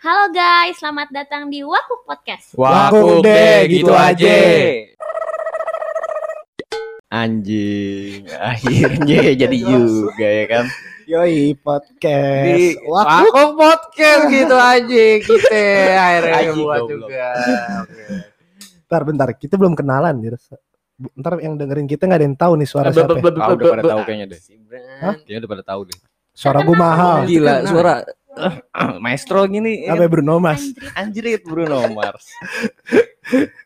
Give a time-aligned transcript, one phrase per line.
[0.00, 2.56] Halo guys, selamat datang di Waku Podcast.
[2.56, 4.32] Waku deh, gitu aja.
[7.12, 8.24] Anjing,
[8.56, 10.64] akhirnya jadi juga ya kan.
[11.04, 12.48] Yoi podcast.
[12.48, 15.60] Di Waku Waku podcast gitu aja kita
[15.92, 17.28] akhirnya buat juga.
[17.84, 18.04] Oke.
[18.88, 20.32] bentar bentar kita belum kenalan ya.
[21.12, 23.36] Ntar yang dengerin kita nggak ada yang tahu nih suara Blub, siapa.
[23.36, 24.40] Ah, udah pada tahu kayaknya deh.
[25.04, 25.14] Hah?
[25.20, 25.98] Kayaknya udah pada tahu deh.
[26.32, 27.28] Suara gue mahal.
[27.28, 27.94] Gila suara
[29.02, 29.84] Maestro gini.
[29.84, 30.62] Apa ya, Bruno Mas?
[30.92, 32.26] Anjrit Bruno Mars.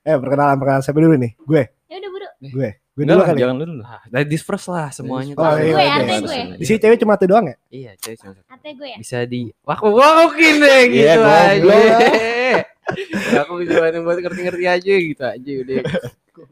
[0.05, 1.33] Eh perkenalan perkenalan siapa dulu nih?
[1.41, 2.29] Gue, Ya udah buru.
[2.43, 3.39] gue, gue dulu lah, kali.
[3.39, 3.43] ya?
[3.49, 3.73] jangan dulu.
[3.81, 5.33] Ah, dari disperse lah semuanya.
[5.35, 6.21] Oh, iya, gue, iya, arte iya.
[6.21, 6.37] gue.
[6.61, 7.57] Di sini cewek cuma tuh doang ya?
[7.71, 8.45] Iya, cewek cuma satu.
[8.45, 8.97] Ate gue ya.
[9.01, 11.55] Bisa di waku wakuin deh gitu Iya, aja.
[11.57, 12.65] goblok.
[13.41, 15.77] Aku bisa bantu buat ngerti-ngerti aja gitu aja udah.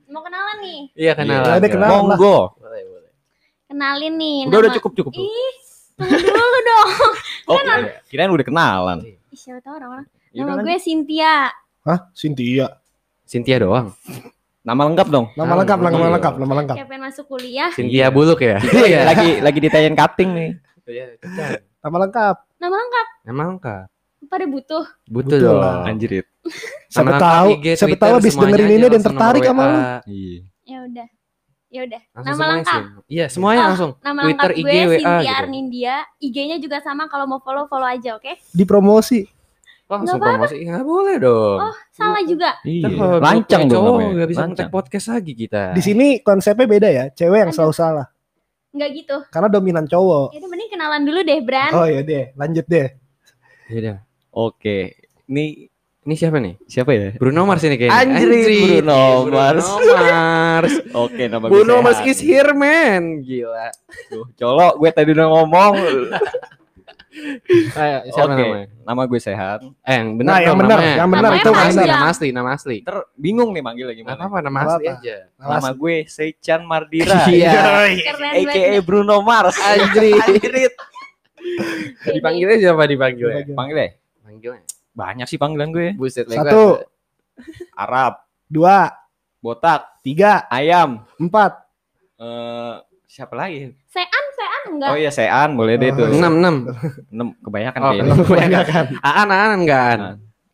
[0.08, 0.80] Mau kenalan nih.
[0.96, 1.52] Iya kenalan.
[1.52, 1.90] Ada kenalan.
[1.92, 2.16] lah.
[2.16, 2.38] Monggo.
[2.56, 3.10] Boleh, boleh.
[3.68, 4.38] Kenalin nih.
[4.48, 5.12] Udah udah cukup cukup.
[5.14, 5.52] Ih,
[5.96, 6.88] tunggu dulu dong.
[7.42, 8.98] Oh, kirain kirain udah kenalan.
[9.02, 10.06] Ih, siapa tahu orang-orang.
[10.30, 11.34] Ya Nama udah, gue Cynthia.
[11.82, 11.98] Hah?
[12.14, 12.66] Cynthia.
[13.26, 13.90] Cynthia doang.
[14.62, 15.26] Nama lengkap dong.
[15.34, 16.10] Nama lengkap, nama Iya.
[16.14, 16.76] lengkap, nama lengkap.
[16.78, 17.70] Kayak pengen masuk kuliah.
[17.74, 18.62] Cynthia Buluk ya.
[18.62, 20.50] Iya, lagi lagi ditanyain cutting nih.
[20.86, 21.04] Iya,
[21.82, 22.36] Nama lengkap.
[22.62, 23.06] Nama lengkap.
[23.26, 23.82] Emang enggak?
[24.30, 24.84] Pada butuh.
[25.10, 25.58] Butuh Betul dong.
[25.58, 25.82] lah.
[25.84, 26.26] Anjrit.
[26.86, 29.78] Siapa Nama tahu, siapa tahu abis semuanya dengerin ini dan tertarik sama lu.
[30.06, 30.40] Iya.
[30.62, 31.06] Ya udah.
[31.72, 32.02] Ya udah.
[32.12, 32.80] Nama lengkap.
[33.08, 33.92] Iya, semuanya Oh, langsung.
[34.04, 35.40] Nama Twitter, lengkap IG, gue WA Cynthia gitu.
[35.40, 35.96] Arnindia.
[36.20, 38.28] IG-nya juga sama kalau mau follow-follow aja, oke?
[38.52, 39.24] Dipromosi.
[39.88, 40.54] Langsung Nggak promosi.
[40.60, 41.58] Enggak boleh dong.
[41.64, 42.50] Oh, salah juga.
[42.60, 42.84] Iya.
[42.84, 44.12] Ntar kalau Lancang dong cowok namanya.
[44.12, 45.62] nggak bisa ngetek podcast lagi kita.
[45.72, 47.04] Di sini konsepnya beda ya.
[47.08, 47.56] Cewek yang Aduh.
[47.56, 48.06] selalu salah.
[48.72, 49.16] Enggak gitu.
[49.32, 50.28] Karena dominan cowok.
[50.36, 51.72] Ya mending kenalan dulu deh, Bran.
[51.72, 52.88] Oh iya deh, lanjut deh.
[53.72, 53.96] Yaudah.
[54.28, 54.96] Oke.
[55.24, 55.71] Ini
[56.02, 56.58] Ini siapa nih?
[56.66, 57.14] siapa ya?
[57.14, 57.94] Bruno Mars ini kayaknya.
[57.94, 59.66] Anjrit, Bruno Mars.
[59.70, 60.72] Bruno Mars.
[61.06, 63.22] Oke, nama gue Bruno Mars is here man.
[63.22, 63.70] Gila.
[64.10, 65.72] Tuh, Colok, gue tadi udah ngomong.
[67.72, 68.66] Ayo, siapa Oke, namanya?
[68.82, 69.60] nama gue Sehat.
[69.84, 70.94] Eh, yang benar Nah, yang benar, namanya.
[70.96, 71.66] yang benar itu benar.
[71.68, 72.76] asli, nama asli, nama asli.
[72.80, 74.16] Ter bingung nih manggilnya gimana.
[74.16, 74.98] apa-apa, nama Nggak asli apa-apa.
[74.98, 75.16] aja.
[75.38, 77.14] Nama gue Seichan Mardira.
[77.30, 77.52] Iya.
[78.34, 78.80] AKA.
[78.80, 79.54] Bruno Mars.
[79.54, 80.18] Anjrit.
[82.08, 83.44] Dipanggilnya siapa dipanggilnya?
[83.50, 83.90] Panggil deh.
[84.24, 84.62] Panggilnya.
[84.92, 85.92] Banyak sih panggilan gue.
[85.94, 86.84] Buset, Satu.
[87.74, 88.92] Arab, Dua,
[89.38, 91.08] botak, tiga, ayam.
[91.16, 91.56] empat.
[92.16, 92.74] Eh
[93.06, 93.72] siapa lagi?
[93.88, 94.90] Sean, Sean enggak.
[94.92, 96.12] Oh iya Sean, boleh deh tuh.
[96.12, 96.56] enam enam.
[97.08, 98.14] Enam kebanyakan Oh, kayaknya.
[98.28, 98.84] Kebanyakan.
[99.00, 100.00] Aan, aan, enggak aan.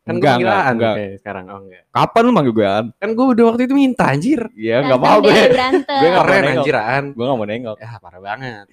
[0.08, 0.94] Kan gue enggak, enggak, aan enggak.
[0.94, 1.44] oke, sekarang.
[1.50, 1.82] Oh enggak.
[1.92, 2.86] Kapan lu manggil gue An?
[2.96, 4.40] Kan gue udah waktu itu minta anjir.
[4.56, 5.28] Iya, enggak mau gue.
[5.28, 7.04] Gue nggak mau anjir aan.
[7.12, 7.76] Gue enggak mau nengok.
[7.76, 8.64] Ya parah banget.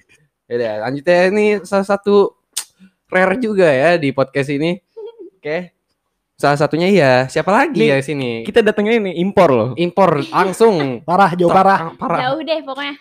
[0.46, 2.38] Ya lanjutnya ini salah satu
[3.09, 4.80] rare juga ya di podcast ini.
[5.46, 5.70] Oke.
[6.36, 8.42] Salah satunya iya, siapa lagi Nih, ya sini?
[8.42, 9.70] Kita datangnya ini impor loh.
[9.78, 11.06] impor langsung.
[11.06, 11.94] Parah, jauh parah.
[11.94, 12.20] Parah.
[12.26, 12.98] Jauh deh pokoknya.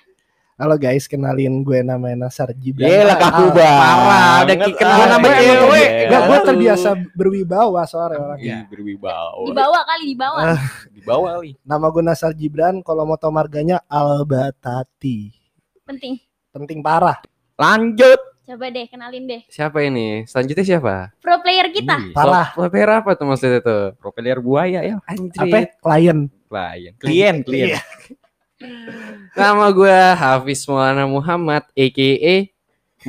[0.54, 2.84] Halo guys, kenalin gue namanya Nasar Gibran.
[2.84, 3.80] Yelah kaku Ah, banget.
[3.80, 5.72] parah, udah kenal Ah, nama iya, cewek.
[5.88, 5.88] iya.
[6.04, 8.44] Enggak, gue terbiasa berwibawa soalnya orangnya.
[8.44, 9.40] Iya, berwibawa.
[9.40, 10.40] Dibawa kali dibawa.
[10.44, 10.60] Ah.
[10.86, 11.50] Di bawah kali.
[11.58, 15.32] Nama gue Nasar Gibran, kalau mau tau marganya Albatati.
[15.82, 16.20] Penting.
[16.52, 17.24] Penting parah.
[17.56, 18.33] Lanjut.
[18.44, 19.40] Coba deh kenalin deh.
[19.48, 20.28] Siapa ini?
[20.28, 20.94] Selanjutnya siapa?
[21.24, 21.96] Pro player kita.
[21.96, 22.52] Ih, Parah.
[22.52, 23.96] Pro player apa tuh maksudnya tuh?
[23.96, 25.00] Pro player buaya ya.
[25.08, 25.40] Anjir.
[25.48, 25.58] Apa?
[25.80, 26.18] Klien.
[26.52, 26.92] Klien.
[27.00, 27.68] Klien, klien.
[27.72, 27.80] Iya.
[29.40, 32.36] Nama gue Hafiz Maulana Muhammad a.k.a.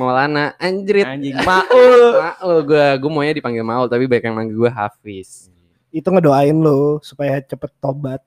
[0.00, 1.04] Maulana Anjrit.
[1.04, 2.00] Anjing maul.
[2.24, 5.52] Maul gue, gue maunya dipanggil Maul tapi banyak yang manggil gue Hafiz.
[5.92, 8.24] Itu ngedoain lo supaya cepet tobat.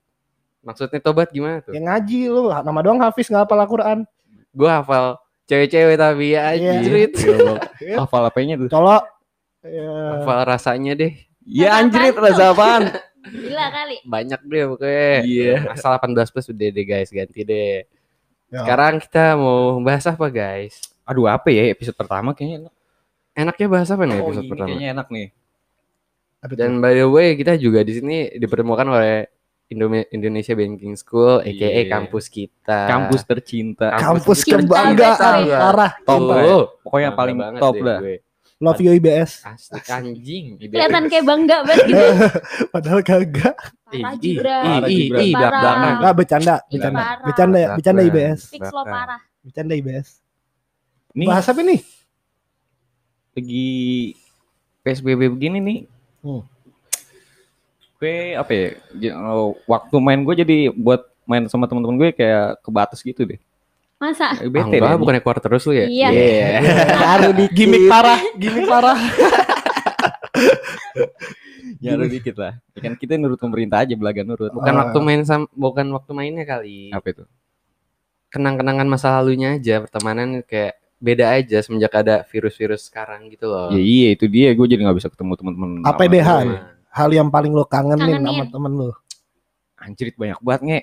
[0.62, 1.74] Maksudnya tobat gimana tuh?
[1.74, 4.00] Ya ngaji lo, nama doang Hafiz nggak hafal Al-Quran.
[4.54, 5.18] Gue hafal
[5.50, 6.78] cewek-cewek tapi ya Iya.
[6.78, 7.12] anjrit.
[7.98, 8.70] Hafal apanya tuh?
[8.70, 9.04] Colok.
[9.66, 11.14] Hafal rasanya deh.
[11.44, 12.22] Ya anjrit tuh?
[12.22, 12.94] rasa apaan?
[13.26, 13.98] Gila kali.
[14.06, 15.12] Banyak deh pokoknya.
[15.26, 15.56] Iya.
[15.68, 17.84] Asal 18 plus udah deh guys, ganti deh.
[18.48, 18.64] Ya.
[18.64, 20.80] Sekarang kita mau bahas apa guys?
[21.04, 22.74] Aduh apa ya episode pertama kayaknya enak.
[23.36, 24.68] Enaknya bahas apa nih Oh, episode ini pertama?
[24.70, 25.28] kayaknya enak nih.
[26.56, 29.28] Dan by the way kita juga di sini dipertemukan oleh
[29.70, 31.86] Indonesia Banking School, aka Iya.
[31.88, 32.90] kampus kita.
[32.90, 33.94] Kampus tercinta.
[33.96, 35.92] kampus Cinta kebanggaan parah.
[36.02, 36.46] Top lah ya.
[36.48, 38.00] Tuh, Pokoknya bangga paling banget top lah.
[38.02, 38.18] gue.
[38.60, 39.32] Love you IBS.
[39.42, 40.46] Asli anjing.
[40.60, 42.06] Kelihatan kayak bangga banget gitu.
[42.74, 43.56] Padahal kagak.
[43.56, 44.64] Parah Ih, Gibran.
[44.66, 45.22] ih, ih, Gibran.
[45.22, 45.40] ih, Parah.
[45.40, 45.90] belak-belakan.
[45.96, 47.00] Enggak bercanda, bercanda.
[47.00, 47.24] parah.
[47.24, 48.02] Bercanda ya, bercanda.
[48.04, 48.40] IBS.
[48.50, 49.22] Fix lo parah.
[49.40, 50.08] Bercanda IBS.
[51.12, 51.82] Nih Bahas apa nih?
[53.32, 53.70] lagi
[54.82, 55.80] PSBB begini nih.
[56.20, 56.44] Hmm.
[58.00, 58.68] Gue apa ya?
[59.20, 63.38] oh, Waktu main gue jadi buat main sama teman-teman gue kayak kebatas gitu deh.
[64.00, 64.32] Masa?
[64.32, 64.98] Ah, Bete enggak, deh.
[64.98, 65.86] bukannya keluar terus lu ya?
[65.86, 66.10] Iya.
[66.96, 67.54] Nyaru dikit.
[67.54, 68.96] Gimik parah, gimik parah.
[71.80, 72.54] Nyaru dikit lah.
[72.72, 74.52] Ya kan kita nurut pemerintah aja belaga nurut.
[74.52, 74.80] Bukan Ah.
[74.88, 76.92] waktu main sam bukan waktu mainnya kali.
[76.92, 77.24] Apa itu?
[78.32, 83.72] Kenang-kenangan masa lalunya aja, pertemanan kayak beda aja semenjak ada virus-virus sekarang gitu loh.
[83.72, 85.70] Ya iya itu dia gue jadi nggak bisa ketemu teman-teman.
[85.84, 86.48] Han?
[87.00, 88.28] Hal yang paling lo kangenin, Kangenin.
[88.28, 88.92] sama temen lo.
[89.80, 90.82] Anjrit banyak banget nge.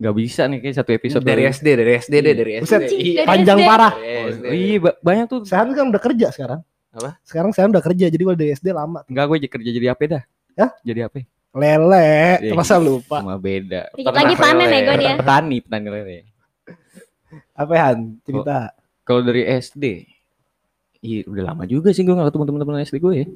[0.00, 1.46] Gak bisa nih kayak satu episode dari.
[1.46, 2.64] SD, dari SD deh, dari SD.
[2.64, 3.14] Buset, Iya.
[3.14, 3.68] dari Panjang SD.
[3.68, 3.92] parah.
[3.94, 5.40] Oh, iya ba- banyak tuh.
[5.44, 6.60] Sekarang kan udah kerja sekarang.
[6.90, 7.10] Apa?
[7.22, 9.06] Sekarang saya udah kerja, jadi kalau dari SD lama.
[9.06, 10.22] Enggak gue kerja jadi apa dah?
[10.58, 10.70] Hah?
[10.82, 11.22] Jadi apa?
[11.50, 12.10] Lele,
[12.40, 12.52] Iya.
[12.54, 13.20] masa lupa.
[13.20, 13.90] Cuma beda.
[13.92, 15.14] Dikit lagi panen ya gue dia.
[15.14, 16.18] Petani, petani lele.
[17.52, 18.18] Apa Han?
[18.22, 18.74] Cerita.
[19.02, 19.84] Kalau dari SD,
[21.00, 23.26] iya udah lama juga sih gue gak ketemu teman-teman SD gue ya.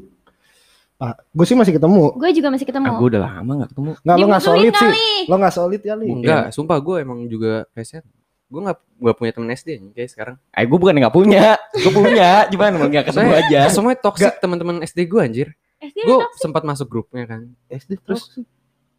[0.95, 2.15] Pak, gue sih masih ketemu.
[2.15, 2.87] Gue juga masih ketemu.
[2.87, 3.91] Ah, gue udah lama gak ketemu.
[3.99, 5.23] Nggak lo nggak Dimusuhin solid sih.
[5.27, 6.07] Lo nggak solid kali.
[6.07, 8.05] Enggak, sumpah gue emang juga PSN.
[8.45, 10.37] Gue gak, gak punya temen SD nih kayak sekarang.
[10.55, 13.61] Eh gue bukan gak punya, gue punya, cuman emang gak ketemu aja.
[13.67, 15.49] Semuanya toxic teman-teman SD gue anjir.
[15.83, 17.51] SD Gue sempat masuk grupnya kan.
[17.67, 18.47] SD Terus terus.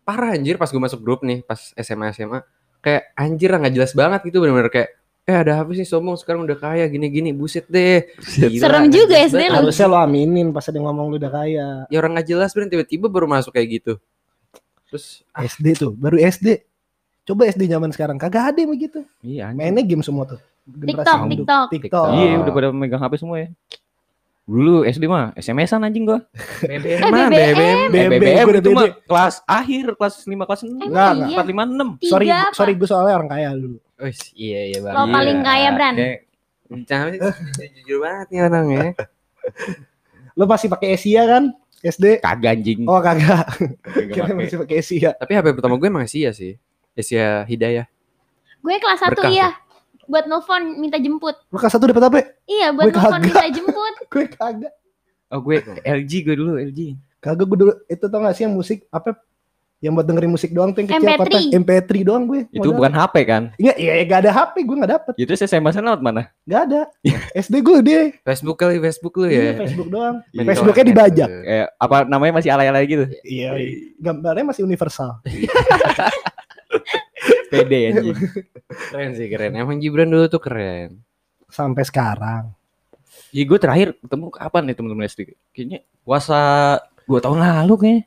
[0.04, 2.44] parah anjir pas gue masuk grup nih pas SMA SMA
[2.78, 4.94] kayak anjir lah nggak jelas banget gitu bener-bener kayak
[5.26, 9.34] eh ada apa sih sombong sekarang udah kaya gini-gini buset deh Gila, Serem juga banget.
[9.34, 9.58] lu.
[9.58, 11.68] Harusnya lo aminin pas ada yang ngomong lu udah kaya.
[11.86, 13.94] ya orang nggak jelas bener tiba-tiba baru masuk kayak gitu
[14.86, 16.62] terus ah, SD tuh, baru SD.
[17.26, 19.02] Coba SD zaman sekarang kagak ada yang begitu.
[19.20, 19.58] Iya anjing.
[19.60, 20.38] Mainnya game semua tuh.
[20.64, 21.26] TikTok.
[21.26, 21.66] TikTok.
[21.74, 22.06] TikTok.
[22.14, 23.50] Iya udah pada megang HP semua ya.
[24.46, 26.22] Dulu SD mah SMS-an anjing gua.
[26.62, 27.90] BBM Eh, mah, BBM.
[27.90, 29.02] BBM, BBM udah itu mah BBM.
[29.04, 30.70] kelas akhir, kelas 5 kelas 6.
[30.70, 31.28] Emang Enggak, enggak.
[31.28, 31.38] iya?
[31.42, 31.98] 4 5 6.
[31.98, 33.78] Tiga Sorry, sorry gue soalnya orang kaya dulu.
[33.96, 35.96] Wih, iya iya Lo bang paling kaya, Bran.
[36.84, 37.16] Jangan
[37.80, 38.88] jujur banget nih orang ya
[40.36, 41.44] Lo pasti pakai Asia kan?
[41.86, 42.20] SD?
[42.20, 42.84] Kagak anjing.
[42.90, 43.46] Oh kagak.
[43.86, 44.34] Pakai.
[44.34, 45.14] masih pakai Asia.
[45.16, 46.58] tapi HP pertama gue emang Asia sih
[46.98, 47.86] Asia Hidayah
[48.66, 49.50] Gue kelas 1 Berkah iya.
[50.10, 51.38] Buat nelfon minta jemput.
[51.50, 52.18] Lo kelas satu dapat apa?
[52.46, 53.94] Iya, buat nelfon minta jemput.
[54.14, 54.74] Gue kagak.
[55.34, 56.80] Oh gue LG gue dulu LG.
[57.22, 59.18] Kagak gue dulu itu tau gak sih yang musik apa
[59.86, 61.22] yang buat dengerin musik doang tuh yang kecil MP3.
[61.22, 62.42] kotak MP3 doang gue.
[62.50, 63.54] Itu bukan HP kan?
[63.62, 65.14] Iya, iya gak ada HP gue gak dapet.
[65.14, 66.34] Itu saya SMS lewat mana?
[66.50, 66.82] Gak ada.
[67.38, 68.06] SD gue deh.
[68.26, 70.26] Facebook kali Facebook lu Iya, ya Facebook doang.
[70.34, 70.42] Iya.
[70.50, 71.30] Facebooknya dibajak.
[71.30, 73.06] Eh apa namanya masih alay-alay gitu?
[73.22, 73.54] Iya.
[74.02, 75.22] Gambarnya masih universal.
[77.54, 78.18] PD anjing.
[78.92, 81.00] keren sih keren emang Gibran dulu tuh keren
[81.48, 82.52] Sampai sekarang.
[83.30, 85.38] Iya gue terakhir ketemu kapan nih teman-teman SD?
[85.54, 86.42] Kayaknya puasa
[87.06, 88.04] 2 tahun lalu kayaknya.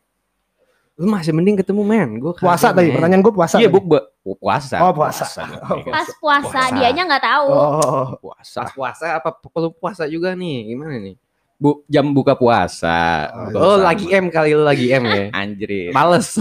[0.99, 3.55] Lu masih mending ketemu men gue Puasa tadi, pertanyaan gue puasa.
[3.57, 4.03] Iya bu, bu,
[4.35, 4.83] puasa.
[4.83, 5.25] Oh, puasa.
[5.47, 5.55] dong.
[5.63, 6.75] Oh, Pas puasa, Puasa.
[6.75, 7.47] dianya nggak tahu.
[7.49, 8.67] Oh, Puasa.
[8.67, 11.15] pas puasa apa perlu puasa juga nih gimana nih
[11.55, 13.31] Bu, jam buka puasa.
[13.31, 15.91] Oh, Buka oh lagi M kali lu lagi M ya Anjir.
[15.91, 16.35] males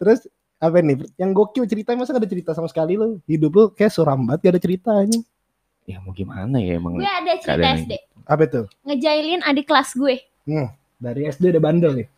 [0.00, 0.20] terus
[0.56, 0.96] apa nih?
[1.16, 3.18] Yang gokil ceritanya masa gak ada cerita sama sekali lu?
[3.26, 5.24] Hidup lu kayak suram banget gak ada cerita anjing.
[5.82, 6.94] Ya mau gimana ya emang.
[6.94, 7.92] Gue ada cerita SD.
[8.22, 8.60] Apa itu?
[8.86, 10.22] Ngejailin adik kelas gue.
[11.02, 12.08] Dari SD udah bandel nih.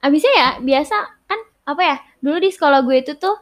[0.00, 1.96] Abisnya ya biasa kan apa ya?
[2.18, 3.36] Dulu di sekolah gue itu tuh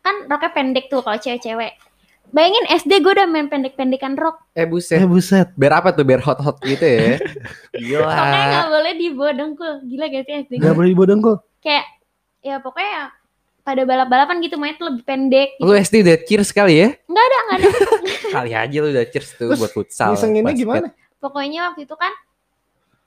[0.00, 1.74] kan roknya pendek tuh kalau cewek-cewek.
[2.28, 4.42] Bayangin SD gue udah main pendek-pendekan rok.
[4.52, 5.48] eh Eh buset buset.
[5.54, 7.18] biar apa tuh biar hot hot gitu ya
[7.76, 9.72] gila Pokoknya nggak boleh dibawa dengkul.
[9.84, 10.62] Gila gak sih SD gue?
[10.62, 11.38] Gak boleh dibodong kok.
[11.60, 11.86] Kayak
[12.40, 13.10] ya pokoknya
[13.62, 15.48] pada balap-balapan gitu main tuh lebih pendek.
[15.54, 15.62] Gitu.
[15.62, 17.68] lu SD udah cheers kali ya Nggak ada, nggak ada.
[18.36, 20.60] kali aja lu udah cheers tuh Terus buat futsal Ngisenginnya basket.
[20.62, 20.88] gimana?
[21.18, 22.12] Pokoknya waktu itu kan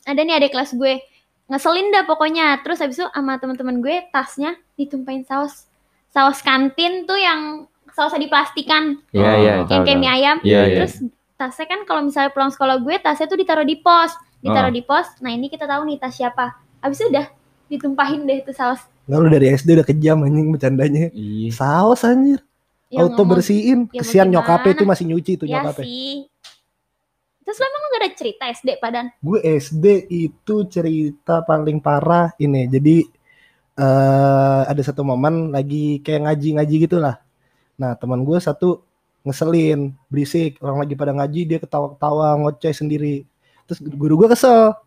[0.09, 0.99] ada nih adik kelas gue
[1.45, 2.61] ngeselin dah pokoknya.
[2.61, 5.69] Terus habis itu sama teman-teman gue tasnya ditumpahin saus
[6.09, 9.57] saus kantin tuh yang sausnya diplastikan iya iya Oh.
[9.59, 10.37] yang tahu, kayak mie ayam.
[10.41, 10.75] Iya, iya.
[10.79, 10.93] Terus
[11.35, 14.75] tasnya kan kalau misalnya pulang sekolah gue tasnya tuh ditaruh di pos, ditaruh Oh.
[14.75, 15.05] di pos.
[15.19, 16.53] Nah ini kita tahu nih tas siapa.
[16.79, 17.25] Habis itu udah
[17.67, 18.81] ditumpahin deh itu saus.
[19.05, 21.09] Nggak lu dari SD udah kejam anjing bercandanya.
[21.11, 21.49] Iya.
[21.51, 22.41] Saus anjir.
[22.89, 23.79] Ya, Auto ngomong- bersihin.
[23.93, 25.85] ya Kesian nyokapnya itu masih nyuci itu Ya nyokapnya.
[25.85, 26.25] sih.
[27.49, 29.05] Terus lo emang gak ada cerita SD padan?
[29.25, 32.69] Gue SD itu cerita paling parah ini.
[32.69, 33.09] Jadi
[33.73, 37.17] eh ada satu momen lagi kayak ngaji-ngaji gitu lah.
[37.73, 38.85] Nah teman gue satu
[39.25, 40.61] ngeselin, berisik.
[40.61, 43.25] Orang lagi pada ngaji dia ketawa-ketawa ngoceh sendiri.
[43.65, 44.77] Terus guru gue kesel.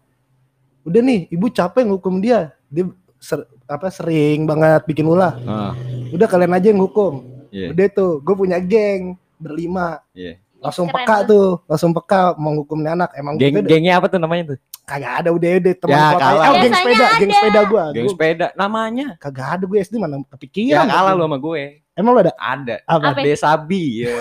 [0.87, 2.55] Udah nih, ibu capek ngukum dia.
[2.71, 2.87] Dia
[3.19, 5.35] ser- apa sering banget bikin ulah.
[5.51, 5.75] Ah,
[6.15, 7.27] Udah kalian aja yang hukum.
[7.51, 7.75] iya.
[7.75, 9.99] Udah tuh, gue punya geng berlima.
[10.15, 10.39] Iya.
[10.63, 13.11] Langsung Keren peka tuh, langsung peka mau hukum nih anak.
[13.13, 14.59] Emang Geng udah- gengnya apa tuh namanya tuh?
[14.83, 16.21] kagak ada udah udah teman Ya, kota.
[16.21, 16.43] kalah.
[16.43, 17.35] Oh, geng sepeda, geng ada.
[17.39, 17.85] sepeda gua.
[17.91, 19.07] Geng Gua- sepeda namanya.
[19.17, 20.87] Kagak ada gue SD mana Ya kepikiran.
[20.87, 21.63] kalah lu sama gue.
[21.93, 22.33] Emang lu ada?
[22.35, 22.77] Ada.
[22.85, 23.09] Apa?
[23.17, 23.85] Desabi.
[24.03, 24.11] Ya.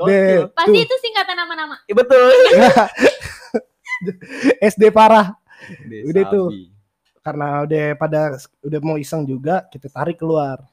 [0.00, 1.74] Deh, Pasti itu singkatan nama-nama.
[1.84, 2.22] Iya, betul.
[4.64, 5.34] SD parah.
[6.04, 6.34] Udah Desabi.
[6.34, 6.46] tuh.
[7.18, 8.20] Karena udah pada
[8.60, 10.64] udah mau iseng juga, kita tarik keluar.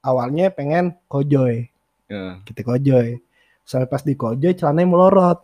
[0.00, 1.68] Awalnya pengen kojoy,
[2.10, 2.42] Ya.
[2.42, 3.22] kita kojoy.
[3.62, 5.38] Sampai pas di kojoy celananya melorot.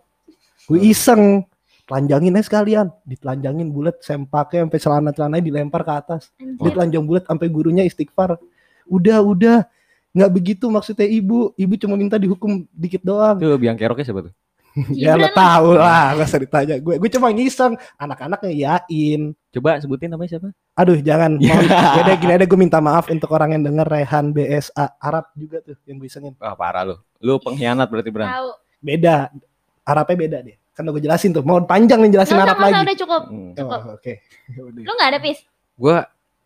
[0.67, 1.47] Gue iseng,
[1.87, 6.23] telanjangin aja sekalian, ditelanjangin bulat sempaknya sampai celana celananya dilempar ke atas.
[6.35, 6.75] Dia Anjir.
[6.75, 8.35] telanjang bulat sampai gurunya istighfar.
[8.91, 9.59] Udah, udah.
[10.17, 11.53] nggak begitu maksudnya ibu.
[11.55, 13.37] Ibu cuma minta dihukum dikit doang.
[13.39, 14.35] Tuh biang keroknya siapa tuh?
[14.93, 15.33] Ya lo Gibran lah.
[15.35, 16.95] tahu lah, gak usah ditanya gue.
[16.97, 19.21] Gue cuma ngiseng, anak-anak ngeyain.
[19.51, 20.53] Coba sebutin namanya siapa?
[20.75, 21.41] Aduh jangan.
[21.97, 25.81] Yaudah gini ada gue minta maaf untuk orang yang denger Rehan BSA Arab juga tuh
[25.83, 26.37] yang gue isengin.
[26.37, 26.97] Wah parah lu.
[27.19, 28.29] Lu pengkhianat berarti Bran.
[28.29, 28.49] Tahu.
[28.79, 29.33] Beda.
[29.83, 30.57] Arabnya beda deh.
[30.71, 31.41] Kan gue jelasin tuh.
[31.41, 32.77] Mau panjang nih jelasin Arab lagi.
[32.77, 33.23] udah cukup.
[33.27, 33.53] Hmm.
[33.55, 33.81] cukup.
[33.83, 34.13] Oh, Oke.
[34.57, 34.83] Yaudah.
[34.83, 35.39] Lu nggak ada pis?
[35.75, 35.97] Gue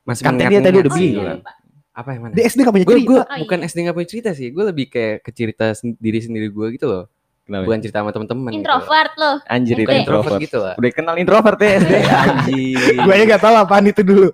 [0.02, 1.40] masih Kan tadi mengingat- tadi udah Oh bilang.
[1.42, 1.58] iya.
[1.90, 2.32] Apa yang mana?
[2.32, 3.10] Di SD gak punya Gue cerita.
[3.10, 3.66] gue Oh, bukan iya.
[3.66, 4.48] SD gak punya cerita sih.
[4.48, 7.04] Gue lebih kayak ke cerita sen- diri sendiri gue gitu loh.
[7.50, 7.66] Kenapa?
[7.66, 8.46] Bukan cerita sama temen-temen.
[8.48, 8.58] gitu.
[8.62, 9.32] Introvert lo.
[9.44, 10.06] Anjir Bukan itu introvert.
[10.06, 10.74] introvert gitu lah.
[10.78, 11.92] Udah kenal introvert ya SD.
[12.24, 12.94] Anjir.
[13.02, 14.28] Gue aja gak tahu apaan itu dulu.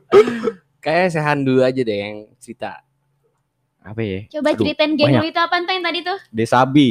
[0.78, 2.84] Kayak sehan dulu aja deh yang cerita.
[3.80, 4.20] Apa ya?
[4.28, 6.18] Coba Aduh, ceritain geng lu itu apaan tuh yang tadi tuh?
[6.28, 6.88] Desabi.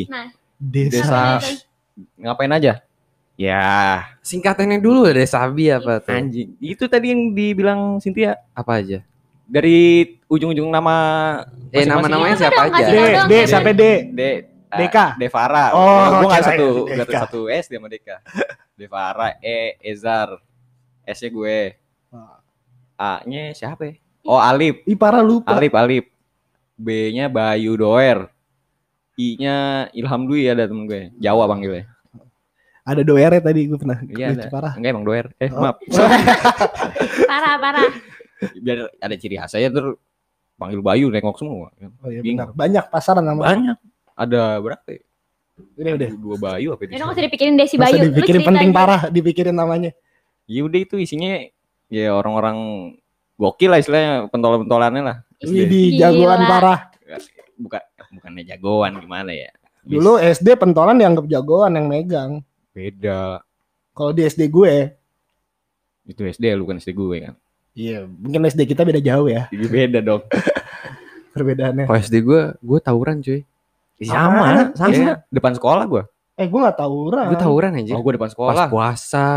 [0.58, 0.90] Desa.
[0.90, 1.22] Desa.
[1.38, 1.62] Itu?
[2.18, 2.74] Ngapain aja?
[3.36, 3.68] Ya,
[4.20, 6.10] Singkatannya dulu ada Sabi apa tuh?
[6.10, 6.56] anjing.
[6.58, 9.06] Itu tadi yang dibilang Cynthia Apa aja?
[9.46, 10.96] dari ujung-ujung nama
[11.70, 12.82] Eh nama-namanya siapa aja?
[12.82, 12.98] D.
[13.30, 13.84] D sampai D.
[14.10, 14.22] D
[14.78, 15.06] Deka.
[15.16, 15.66] Devara.
[15.72, 15.84] Oh,
[16.22, 18.18] gue nggak kirain satu, nggak satu S dia sama Deka.
[18.76, 20.30] Devara, E, Ezar,
[21.04, 21.60] S-nya gue.
[22.96, 23.94] A-nya siapa ya?
[24.24, 24.84] Oh, Alip.
[24.84, 25.52] Ih parah lupa.
[25.52, 26.06] Alip, Alip.
[26.76, 28.28] B-nya Bayu Doer.
[29.16, 29.56] I-nya
[29.92, 31.12] Ilham Dwi ada temen gue.
[31.16, 31.88] Jawa panggilnya.
[32.86, 33.98] Ada doere tadi gue pernah.
[34.00, 34.46] Iya, ada.
[34.46, 34.74] parah.
[34.78, 35.26] Enggak emang Doer.
[35.38, 35.58] Eh, Oh.
[35.60, 35.82] maaf.
[37.30, 37.90] Parah, parah.
[38.62, 39.98] Biar ada ciri khas saya terus
[40.56, 41.72] panggil Bayu nengok semua.
[42.04, 42.46] Oh iya Bingung.
[42.46, 42.54] benar.
[42.54, 43.42] Banyak pasaran nama.
[43.42, 43.78] Banyak.
[44.16, 44.88] Ada berapa?
[44.88, 45.02] ya?
[45.76, 46.10] Udah udah.
[46.16, 46.92] Dua Bayu apa itu?
[46.92, 48.00] Nggak usah dipikirin Desi Masa Bayu.
[48.02, 48.78] Lu dipikirin cerita penting aja.
[48.78, 49.92] parah, dipikirin namanya.
[50.46, 51.42] Ya udah itu isinya
[51.88, 52.58] ya orang-orang
[53.36, 55.18] gokil lah istilahnya pentolan-pentolannya lah.
[55.38, 56.00] Ini di Gila.
[56.02, 56.80] jagoan parah.
[57.56, 57.82] Bukan
[58.12, 59.52] bukannya jagoan gimana ya?
[59.82, 62.32] Dulu SD pentolan dianggap jagoan yang megang.
[62.72, 63.40] beda.
[63.92, 64.92] Kalau di SD gue,
[66.04, 67.36] Itu SD lu kan SD gue kan.
[67.72, 70.24] iya mungkin SD kita beda jauh ya Jadi beda dong.
[71.34, 71.86] perbedaannya.
[71.86, 73.44] Kalau SD gue, gue tawuran cuy.
[73.98, 74.92] Sama, sama.
[74.92, 75.14] Iya.
[75.28, 76.04] Depan sekolah gua.
[76.36, 77.32] Eh gue nggak tawuran.
[77.32, 77.96] Gue tawuran aja.
[77.96, 78.68] Oh, gua depan Pas sekolah.
[78.68, 79.28] puasa,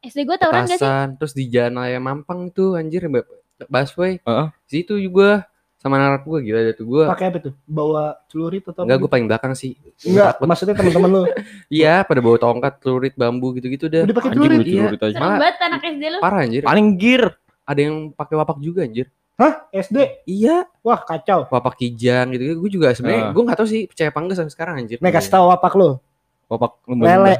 [0.00, 0.78] SD gue tawuran gak sih?
[0.78, 3.26] petasan, terus di Jalan Raya Mampang tuh anjir Mbak
[3.66, 4.22] busway.
[4.22, 4.46] Heeh.
[4.64, 7.04] Situ juga sama anak gue gila ada tuh gue.
[7.04, 7.52] Pakai apa tuh?
[7.66, 8.86] Bawa celurit atau?
[8.86, 9.74] Enggak, gue paling belakang sih.
[9.76, 10.14] gitu?
[10.14, 10.46] Enggak, Takut.
[10.46, 11.22] maksudnya teman-teman lu.
[11.74, 14.06] Iya, pada bawa tongkat, celurit, bambu gitu-gitu dah.
[14.06, 14.56] Udah pakai Anjing celurit.
[14.56, 14.80] lu Iya.
[14.80, 15.10] celurit aja.
[15.10, 16.18] Serem Malah- banget anak SD lu.
[16.22, 16.62] Parah anjir.
[16.62, 17.22] Paling gear.
[17.64, 19.06] Ada yang pakai wapak juga anjir.
[19.34, 19.66] Hah?
[19.68, 20.22] SD?
[20.24, 21.50] Iya, Wah kacau.
[21.50, 22.54] wapak kijang gitu.
[22.54, 23.32] Gue juga sebenarnya Ah.
[23.32, 24.98] gue nggak tahu sih percaya apa enggak sampai sekarang anjir.
[25.00, 25.98] Nih kasih tahu apa lu?
[26.46, 27.18] Opak lumba-lumba.
[27.18, 27.34] Lele.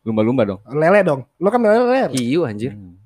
[0.00, 0.60] Lumba-lumba dong.
[0.70, 1.20] Lele dong.
[1.34, 2.12] Lu kan lele.
[2.12, 2.70] Iyo anjir.
[2.70, 2.99] Hmm.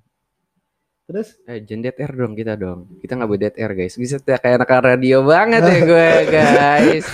[1.04, 2.88] Terus Eh, jangan dead air dong kita dong.
[2.96, 3.94] Kita nggak boleh dead air guys.
[3.94, 7.06] Bisa kayak anak radio banget ya gue guys.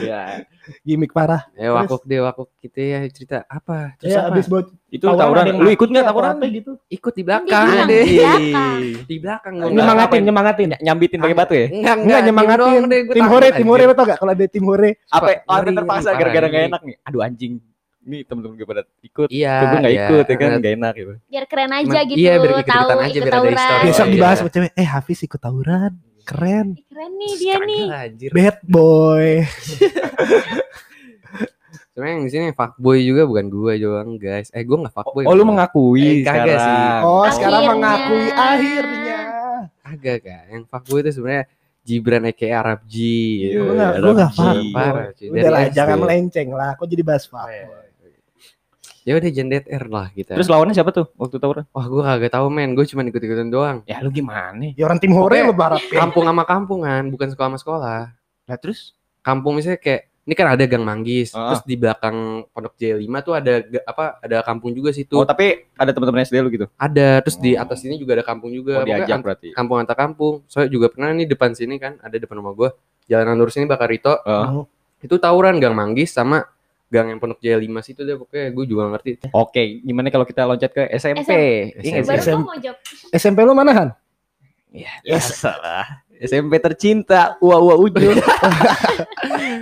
[0.00, 0.22] ya.
[0.84, 1.48] gimmick parah.
[1.54, 3.94] Ya wakuk deh wakuk kita ya cerita apa?
[3.96, 4.36] Terus Ya apa?
[4.36, 5.54] abis buat Itu tawuran.
[5.56, 6.34] Lu ikut nggak tawuran?
[6.44, 6.76] gitu?
[6.88, 8.04] Ikut di belakang deh.
[8.04, 8.80] di belakang.
[9.06, 9.64] Di belakang gua.
[9.64, 9.78] enggak.
[9.80, 10.68] Nyemangatin, nyemangatin.
[10.76, 11.66] Nyambitin pakai batu ya?
[11.70, 12.80] Enggak, Enggak enggak nyemangatin.
[13.14, 14.90] Tim hore, tim hore lo tau gak kalau ada tim hore?
[15.08, 15.28] Apa?
[15.46, 16.68] Oh, terpaksa gara-gara ngeri.
[16.68, 16.96] enak nih.
[17.06, 17.54] Aduh anjing.
[18.08, 19.28] Ini temen-temen gue pada ikut.
[19.28, 19.54] Iya.
[19.60, 20.06] Gue nggak iya.
[20.08, 21.12] ikut ya kan nggak enak gitu.
[21.28, 22.16] Biar keren aja Cuman- gitu.
[22.18, 23.80] iya, biar tahu ikut-ikutan aja, ikut biar ada tawuran.
[23.84, 24.14] Besok iya.
[24.16, 25.92] dibahas sama cewek, eh Hafiz ikut tawuran.
[26.24, 26.66] Keren.
[26.88, 27.84] Keren nih dia Kagak nih.
[27.88, 28.30] anjir.
[28.32, 29.28] Bad boy.
[31.92, 34.54] Sebenarnya yang di sini fuckboy juga bukan gue doang guys.
[34.54, 35.26] Eh gue nggak fuckboy.
[35.26, 35.50] Oh lu gua.
[35.50, 36.62] mengakui Eh, kagak sekarang.
[36.62, 36.78] sih.
[37.02, 37.34] Oh Akhirnya.
[37.34, 39.18] sekarang mengakui akhirnya.
[39.82, 40.44] Agak kan.
[40.46, 41.44] Yang fuckboy itu sebenarnya
[41.82, 42.96] Gibran aka Arab G.
[43.48, 44.94] Iya, Gue gak, gak paham.
[45.10, 45.26] Cuy.
[45.32, 46.70] Udah lah, jangan melenceng lah.
[46.76, 47.48] Kok jadi bahas fuck?
[49.08, 50.36] Ya udah jangan dead air lah kita.
[50.36, 51.64] Terus lawannya siapa tuh waktu tawuran?
[51.66, 52.76] wah gue kagak tahu men.
[52.76, 53.80] Gue cuma ikut-ikutan doang.
[53.82, 54.76] Ya lu gimana?
[54.76, 55.80] Ya orang tim hore Pokoknya lo berharap.
[55.82, 58.00] Kampung sama kampungan, bukan sekolah sama sekolah.
[58.44, 58.92] Lah terus?
[59.20, 61.48] Kampung misalnya kayak ini kan ada Gang Manggis, Ah.
[61.48, 62.16] terus di belakang
[62.52, 64.20] Pondok J5 tuh ada apa?
[64.20, 65.16] Ada kampung juga situ.
[65.16, 66.68] Oh tapi ada teman-teman SD lu gitu?
[66.76, 67.64] Ada, terus di Oh.
[67.64, 68.76] atas ini juga ada kampung juga.
[68.76, 69.48] Oh Pokoknya diajak an- berarti.
[69.50, 70.44] kampung antar kampung.
[70.44, 72.76] Soalnya juga pernah nih depan sini kan, ada depan rumah gua.
[73.04, 74.20] Jalanan lurus ini Bakarito.
[74.20, 74.68] Oh.
[74.98, 76.44] Itu tawuran Gang Manggis sama
[76.88, 79.10] gang yang Pondok Jaya 5 situ deh pokoknya gue juga ngerti.
[79.36, 81.30] Oke, gimana kalau kita loncat ke SMP?
[81.78, 82.08] Iya nggak sih?
[82.08, 82.38] Baru SM.
[82.40, 82.78] gue mau jawab.
[83.12, 83.88] SMP lo mana Han?
[84.72, 85.86] Ya, biasa lah.
[86.18, 88.18] SMP tercinta, wah wah ujung.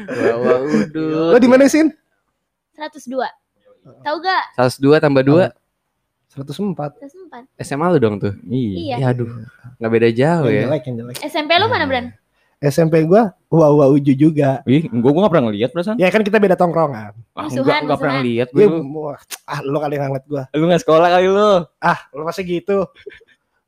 [0.06, 1.34] Wah, wah, udut.
[1.34, 1.92] Lo di mana Sin?
[2.78, 3.12] 102.
[4.02, 4.44] Tahu gak?
[4.58, 5.50] 102 tambah 2
[6.36, 7.00] 104.
[7.56, 7.64] 104.
[7.64, 8.34] SMA lu dong tuh.
[8.44, 9.00] Iya.
[9.00, 9.28] Ya aduh.
[9.80, 10.62] Nggak beda jauh Yang ya.
[10.68, 11.16] jelek, yang jelek.
[11.24, 12.06] SMP lu mana, Bran?
[12.56, 14.64] SMP gua wah wah uju juga.
[14.64, 15.96] Ih, gua gua gak pernah ngeliat perasaan.
[15.96, 17.12] Ya kan kita beda tongkrongan.
[17.36, 19.14] Ah, Musuhan, enggak, enggak pernah Ya, gua.
[19.44, 20.42] ah lo kali yang ngeliat gua.
[20.52, 21.52] Lu gak sekolah kali lu.
[21.78, 22.88] Ah, lo masih gitu.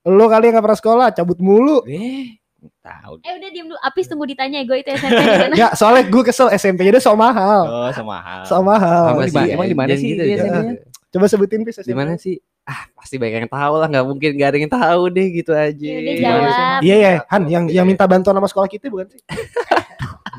[0.02, 1.84] Lo kali yang gak pernah sekolah, cabut mulu.
[1.84, 2.40] Eh,
[2.80, 3.20] tahu.
[3.20, 3.78] Eh udah diem dulu.
[3.78, 5.54] Apis tunggu ditanya gue itu SMP di mana?
[5.54, 7.62] Ya, soalnya gue kesel SMP-nya dia sok mahal.
[7.68, 7.88] Oh.
[7.92, 8.40] Sok mahal.
[8.48, 8.80] Sama di
[9.12, 10.64] mana- sih, emang di mana sih gitu, dia jangan.
[10.64, 10.74] SMP-nya?
[11.08, 12.36] Coba sebutin Pis Di mana sih?
[12.68, 15.72] Ah, pasti banyak yang tahu lah, nggak mungkin gak ada yang tahu deh gitu aja.
[15.80, 16.80] Ya udah Gimana jawab.
[16.84, 19.20] Iya ya, Han yang yang minta bantuan sama sekolah kita bukan sih?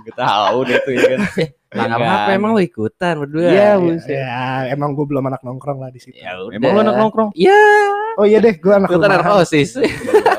[0.05, 1.19] Gak tahu deh tuh ya kan.
[1.69, 3.45] Lah nggak apa-apa emang lo ikutan berdua.
[3.45, 4.17] Iya, buset.
[4.17, 6.17] ya, emang gue belum anak nongkrong lah di situ.
[6.17, 6.57] Ya udah.
[6.57, 7.29] Emang lu anak nongkrong?
[7.37, 7.61] Iya,
[8.17, 9.45] Oh iya deh, gue anak kan anak rumahan.
[9.45, 9.77] OSIS.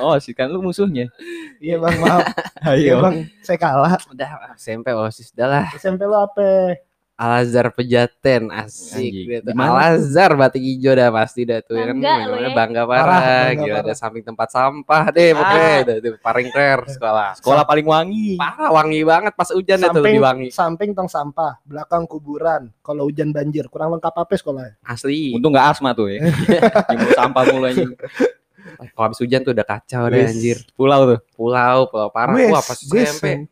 [0.00, 1.12] Oh sih kan lu musuhnya.
[1.60, 2.24] Iya bang, maaf.
[2.82, 4.00] Iya bang, saya kalah.
[4.10, 5.66] Udah SMP OSIS dah lah.
[5.76, 6.74] SMP lu apa?
[7.20, 9.44] Al Azhar Pejaten asik gitu.
[9.44, 12.48] Di mana Al Azhar batik hijau dah pasti dah tuh ya kan Bangga ya.
[12.50, 13.84] bangga Parah, parah, bangga gila parah.
[13.84, 15.78] ada samping tempat sampah deh pokoknya Ah.
[15.82, 18.28] udah tuh paling rare sekolah Sekolah paling wangi.
[18.34, 22.72] parah wangi banget pas hujan deh tuh Samping, di wangi samping tong sampah, belakang kuburan.
[22.80, 24.80] Kalau hujan banjir, kurang lengkap apa sekolahnya?
[24.82, 26.24] asli Untung gak asma tuh ya.
[26.88, 27.92] Jemput sampah mulu anjing.
[28.90, 31.20] kalau habis hujan tuh udah kacau deh anjir Pulau tuh.
[31.34, 33.44] pulau pulau parah Gue- wah pas SMP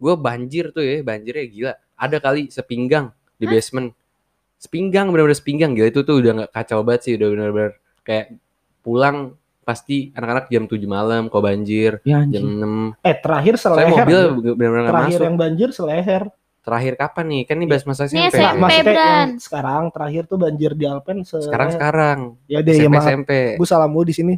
[0.00, 3.92] gue banjir tuh ya banjirnya gila ada kali sepinggang di basement
[4.56, 8.26] sepinggang bener-bener sepinggang gila itu tuh udah nggak kacau banget sih udah bener-bener kayak
[8.80, 12.42] pulang pasti anak-anak jam 7 malam kok banjir Ya jam
[12.96, 13.92] 6 Eh terakhir saya seleher.
[13.94, 14.52] mobil anjir.
[14.54, 16.22] bener-bener terakhir masuk yang banjir seleher.
[16.60, 18.36] terakhir kapan nih kan ini bahas masa SMP SMP.
[18.38, 19.00] Nah, maksudnya Bran.
[19.00, 23.04] yang sekarang terakhir tuh banjir di Alpen sekarang sekarang Ya deh, ya SMP maaf.
[23.06, 24.34] SMP Gue salahmu di sini.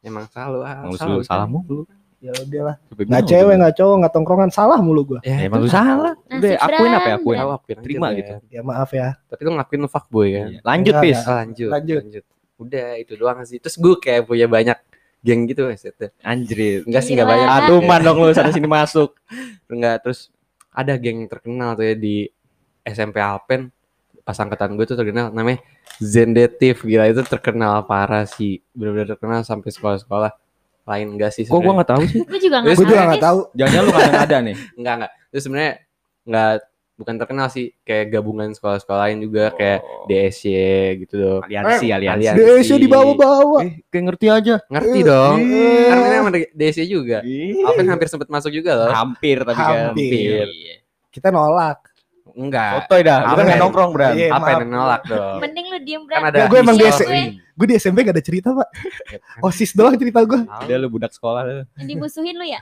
[0.00, 1.78] emang selalu ah, selalu lu salah mulu.
[2.22, 2.76] Ya udah lah.
[2.94, 5.20] Nggak cewek, nggak cowok, nggak tongkrongan, salah mulu gue.
[5.20, 6.14] ya, Ya, emang lu salah.
[6.24, 7.36] Udah akuin apa ya akuin.
[7.36, 8.32] tahu akuin Terima gitu.
[8.46, 9.18] Ya maaf ya.
[9.26, 10.60] tapi lu ngakuin lu fuckboy kan Iya.
[10.62, 11.18] Lanjut pis.
[11.20, 11.98] lanjut, Lanjut.
[12.00, 12.24] lanjut
[12.54, 14.78] udah itu doang sih terus gue kayak punya banyak
[15.18, 16.86] geng gitu set Anjrit.
[16.86, 19.18] enggak sih enggak banyak Aduh man dong lu sana sini masuk.
[19.66, 20.30] enggak terus
[20.70, 22.30] ada geng terkenal tuh ya di
[22.80, 23.74] SMP Alpen
[24.20, 25.58] pas angkatan gue tuh terkenal namanya
[25.98, 30.30] Zendetif gila itu terkenal parah sih benar-benar terkenal sampai sekolah-sekolah
[30.82, 31.78] lain enggak sih Kok gua sebenarnya.
[31.78, 32.20] gak tahu sih?
[32.28, 33.38] Gue juga Gue nggak Gue juga tahu, nggak tahu.
[33.52, 34.56] Jangan-jangan lu kadang ada nih.
[34.78, 35.72] enggak enggak terus sebenarnya
[36.22, 36.52] enggak
[36.92, 40.04] bukan terkenal sih kayak gabungan sekolah-sekolah lain juga kayak Oh.
[40.04, 40.54] DSY
[41.00, 42.26] gitu loh aliansi, Eh, aliansi.
[42.32, 43.60] DSC di bawah-bawah.
[43.60, 44.54] Eh, kayak ngerti aja.
[44.64, 45.82] ngerti Eh, dong iya.
[45.88, 47.18] karena ini emang DSY juga
[47.64, 49.90] Alpen hampir sempat masuk juga loh Hampir tapi kan.
[49.90, 50.46] Hampir.
[50.46, 50.74] Iya.
[51.08, 51.78] Kita nolak.
[52.32, 53.18] enggak Fotoy dah.
[53.18, 53.46] Lu kan Alpen.
[53.46, 54.12] gak nongkrong, Bran.
[54.14, 54.58] Alpen maaf.
[54.58, 56.30] yang nolak dong Mending lu diem kan Bran.
[56.30, 57.02] ada gue emang DSC.
[57.52, 57.66] Gue.
[57.68, 58.68] Di SMP gak ada cerita pak.
[59.46, 60.40] Osis doang cerita gue.
[60.44, 61.52] Udah lu budak sekolah lu.
[61.76, 62.60] Yang dimusuhin lu ya?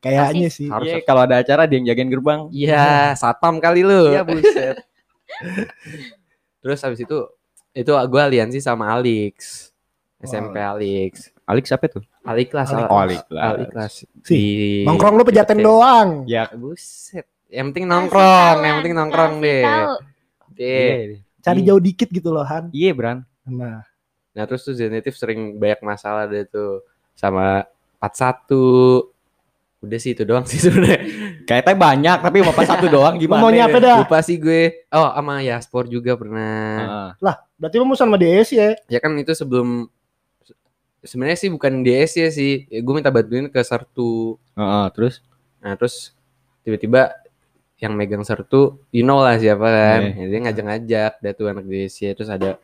[0.00, 0.66] Kayaknya sih.
[0.66, 2.40] Harus Iya, kalau ada acara dia yang jagain gerbang.
[2.50, 2.84] Iya,
[3.20, 4.10] satpam kali lu.
[4.10, 4.80] Iya, buset.
[6.60, 7.18] Terus habis itu
[7.70, 9.68] itu gue aliansi sama Alex.
[10.20, 11.32] SMP Alex.
[11.48, 12.04] Alex siapa tuh?
[12.22, 12.68] Alik kelas.
[12.70, 12.86] Alik.
[12.86, 13.44] Oh, Alik kelas.
[13.56, 13.92] Alik kelas.
[14.22, 16.08] Sih, Di Nongkrong lu pejaten doang.
[16.24, 17.24] Ya, Buset.
[17.50, 19.64] Yang penting nongkrong, yang penting nongkrong Kasih deh.
[19.66, 19.94] tahu.
[20.54, 20.94] Deh.
[21.40, 21.66] Cari Iya.
[21.66, 22.70] jauh dikit gitu loh Han.
[22.70, 23.26] iya, Bran.
[23.42, 23.82] Nah,
[24.36, 26.86] Nah, terus tuh Zenitif sering banyak masalah deh tuh
[27.18, 27.66] sama
[27.98, 29.10] 41.
[29.80, 31.02] Udah sih itu doang sih sebenarnya.
[31.48, 33.42] Kayaknya banyak, tapi bapak satu doang gimana?
[33.42, 33.96] mau nyapa dah?
[34.04, 34.86] Lupa sih gue.
[34.92, 37.12] Oh, sama Yaspor juga pernah.
[37.18, 37.34] Heeh.
[37.60, 38.72] Berarti lu mau sama DS ya?
[38.88, 39.90] ya kan itu sebelum
[41.04, 45.24] sebenarnya sih bukan DS ya sih gue minta bantuin ke Sertu Heeh, terus
[45.60, 46.16] nah terus
[46.64, 47.12] tiba-tiba
[47.80, 50.00] yang megang Sertu you know lah siapa kan.
[50.16, 52.60] Ya, dia ngajak-ngajak dia tuh anak DS ya terus ada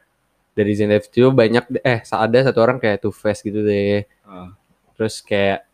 [0.57, 4.49] dari Zenef itu banyak eh ada satu orang kayak Two Face gitu deh Heeh.
[4.97, 5.69] terus kayak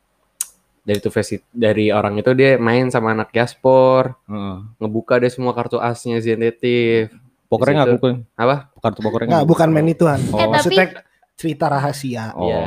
[0.83, 4.57] dari Two Face dari orang itu dia main sama anak Yaspor Heeh.
[4.83, 7.15] ngebuka deh semua kartu asnya Zendetif
[7.53, 8.13] Pokernya nggak kumpul.
[8.33, 8.57] Apa?
[8.81, 10.21] Kartu pokernya Nggak, bukan main itu Han.
[10.33, 10.41] Oh.
[10.41, 10.77] Eh, tapi
[11.37, 12.33] cerita rahasia.
[12.33, 12.49] Oh.
[12.49, 12.61] Iya.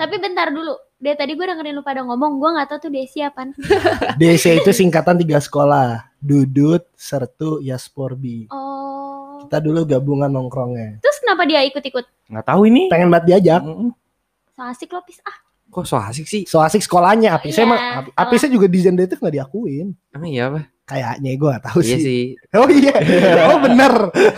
[0.00, 0.72] tapi bentar dulu.
[1.00, 3.56] Dari tadi gue dengerin lu pada ngomong, gue gak tahu tuh Desi apaan.
[4.20, 6.12] DC itu singkatan tiga sekolah.
[6.20, 8.52] Dudut, Sertu, Yasporbi.
[8.52, 9.40] Oh.
[9.48, 11.00] Kita dulu gabungan nongkrongnya.
[11.00, 12.04] Terus kenapa dia ikut-ikut?
[12.26, 12.82] Nggak tahu ini.
[12.86, 13.62] Pengen banget diajak.
[13.62, 13.90] Mm-mm.
[14.50, 15.22] So asik lo pis.
[15.22, 15.38] Ah,
[15.70, 16.42] Kok so asik sih?
[16.44, 17.30] So asik sekolahnya.
[17.32, 19.94] Apisnya Iya, emang, ap- apisnya juga di Zendetif nggak diakuin.
[20.10, 20.66] Emang iya apa?
[20.82, 22.02] Kayaknya gue gak tahu Iya sih.
[22.02, 22.24] sih.
[22.58, 22.94] Oh iya.
[23.48, 23.94] Oh bener.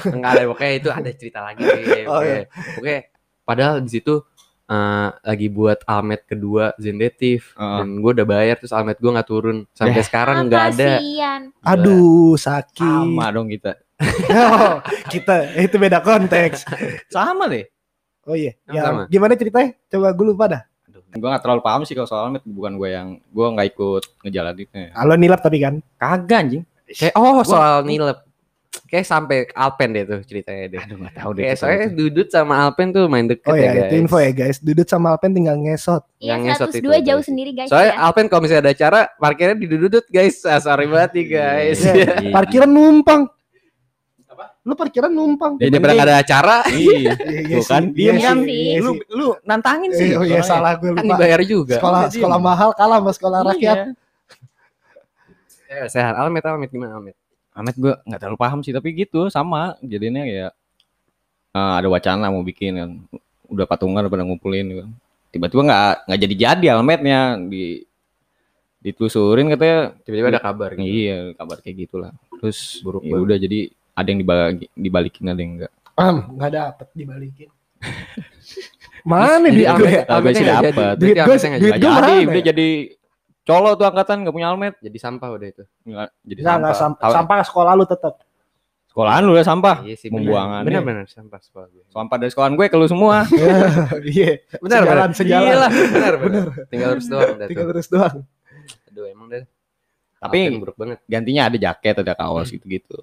[0.07, 2.05] Enggak ada pokoknya itu ada cerita lagi deh.
[2.07, 2.29] Oh, Oke.
[2.29, 2.41] iya.
[2.77, 2.97] Oke.
[3.43, 4.15] Padahal di situ
[4.63, 7.77] eh, lagi buat almet kedua Zendetif Heeh.
[7.81, 10.05] dan gue udah bayar terus almet gue nggak turun sampai Eh.
[10.05, 10.91] sekarang nggak ada.
[11.01, 11.41] kasihan.
[11.65, 12.85] Aduh, sakit.
[12.85, 13.81] Sama dong kita.
[14.29, 16.67] Oh, kita itu beda konteks.
[17.09, 17.67] Sama deh.
[18.23, 18.55] Oh iya.
[18.65, 19.07] Sama.
[19.07, 19.75] Ya, gimana ceritanya?
[19.89, 20.63] Coba gue lupa dah.
[20.87, 24.03] Aduh, gue gak terlalu paham sih kalau soal Almet bukan gue yang gue nggak ikut
[24.23, 24.95] ngejalaninnya.
[24.95, 25.83] Halo nilap tapi kan.
[25.99, 26.65] Kagak anjing.
[26.87, 28.23] Kayak oh soal nilep.
[28.89, 30.81] Kayak sampai Alpen deh tuh ceritanya deh.
[30.81, 31.43] Aduh nggak tahu deh.
[31.45, 31.97] Kayak soalnya itu.
[31.99, 33.85] Dudut sama Alpen tuh main deket Oh ya ya, guys.
[33.89, 34.57] itu info ya guys.
[34.61, 36.03] Dudut sama Alpen tinggal ngesot.
[36.21, 37.25] Iya, Yang ngesot 102 itu, jauh guys.
[37.27, 38.01] sendiri guys Soalnya ya.
[38.05, 40.37] Alpen kalau misalnya ada acara parkirnya di Dudut guys.
[40.45, 41.79] Ah, sorry banget nih guys.
[41.83, 41.95] Iya.
[42.21, 42.33] Iya.
[42.33, 43.23] Parkiran numpang.
[44.63, 45.59] Lu parkiran numpang.
[45.59, 47.13] Ya, Jadi nggak ada acara Iya.
[47.19, 48.37] Iya Tuh kan, diem iya kan.
[48.39, 48.63] sih, Sih.
[48.69, 50.15] iya Lu lu nantangin sih.
[50.15, 50.47] Oh iya soalnya.
[50.47, 51.17] salah gue kan lupa.
[51.19, 51.77] dibayar juga.
[51.79, 53.79] Sekolah Iya, sekolah mahal kalah sama sekolah rakyat.
[53.79, 53.91] Iya.
[55.73, 57.17] Eh, sehat Almet Almet gimana Almet?
[57.53, 60.49] Almet gue nggak terlalu paham sih tapi gitu sama jadinya ya
[61.51, 62.91] eh, ada wacana mau bikin kan
[63.49, 64.85] udah patungan udah pada ngumpulin gitu.
[65.29, 67.85] tiba-tiba nggak nggak jadi jadi Almetnya di
[68.79, 70.85] ditelusurin katanya Tiba-tiba ada kabar gitu.
[70.85, 73.61] iya kabar kayak gitulah terus Buruk ya udah jadi
[73.93, 77.51] ada yang dibagi, dibalikin ada yang enggak Am, nggak dapet dibalikin.
[79.03, 79.63] Mana di?
[79.63, 80.73] Kalau gue sih dapet.
[80.73, 80.97] jadi.
[80.97, 82.45] Duit gue, ametnya nggak duit Nggak gue jadi udah ya?
[82.49, 82.69] jadi
[83.43, 85.65] colo tuh angkatan nggak punya almet Jadi sampah udah itu.
[85.83, 88.15] nggak jadi nggak sampah sampah, sampah sekolah lu tetap.
[88.87, 90.65] sekolahan lu ya sampah Iya sih Pembuangannya.
[90.65, 91.85] Benar-benar sampah sekolah gue.
[91.89, 93.17] sampah dari sekolahan gue ke lu semua
[94.13, 95.09] Iya, Benar, sejalan, benar.
[95.13, 95.45] sejalan.
[95.45, 96.45] Iya lah, benar, benar.
[96.69, 98.17] Tinggal lurus doang Tinggal terus doang.
[98.87, 99.45] Aduh, emang deh.
[100.17, 100.99] Tapi buruk banget.
[101.05, 102.97] gantinya ada jaket ada kaos gitu gitu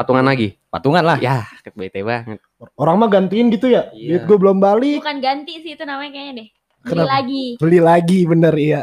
[0.00, 0.56] Patungan lagi.
[0.66, 2.40] patungan lah Ya, bete banget.
[2.72, 3.92] Orang mah gantiin gitu ya.
[3.92, 4.16] Iya.
[4.16, 6.48] Duit gue belum balik, Bukan ganti sih itu namanya kayaknya deh.
[6.80, 7.10] Beli Kenapa?
[7.12, 7.44] lagi.
[7.58, 8.82] beli lagi bener iya.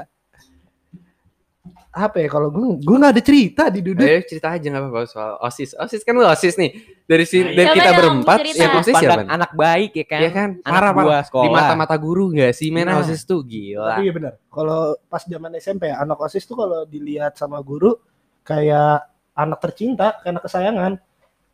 [1.90, 4.06] Apa ya kalau gue gue nggak ada cerita di Duduk.
[4.06, 5.74] Ayo cerita aja nggak apa-apa soal OSIS.
[5.74, 6.72] OSIS kan lu OSIS nih.
[7.02, 9.22] Dari sini dari Coba kita berempat yang OSIS siapa?
[9.26, 10.50] anak baik ya kan Iya kan?
[10.60, 11.06] anak Parah, parah.
[11.08, 13.02] buah sekolah Di mata-mata guru nggak sih men Nah.
[13.02, 13.98] OSIS tuh gila.
[13.98, 14.34] Tapi iya bener.
[14.46, 17.98] Kalau pas zaman SMP ya, anak OSIS tuh kalau dilihat sama guru
[18.46, 19.02] kayak
[19.34, 20.94] anak tercinta, kayak anak kesayangan.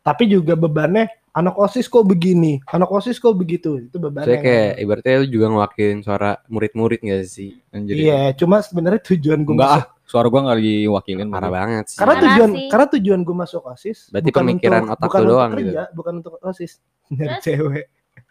[0.04, 3.88] Tapi juga bebannya anak OSIS kok begini, anak OSIS kok begitu.
[3.88, 4.28] Itu bebannya.
[4.28, 7.56] Saya kayak ibaratnya lu juga ngewakilin suara murid-murid gak sih?
[7.72, 7.96] Anjir.
[7.96, 11.96] Iya, cuma sebenarnya tujuan gue enggak ah masuk suara gue nggak diwakilin Parah banget sih.
[11.96, 12.68] karena tujuan sih.
[12.68, 15.58] karena tujuan gue masuk OSIS Berarti bukan pemikiran untuk, otak bukan lu untuk doang gitu.
[15.64, 16.72] kerja, bukan untuk OSIS.
[17.16, 17.42] Nyari Terus?
[17.42, 17.84] cewek.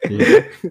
[0.03, 0.19] Iya.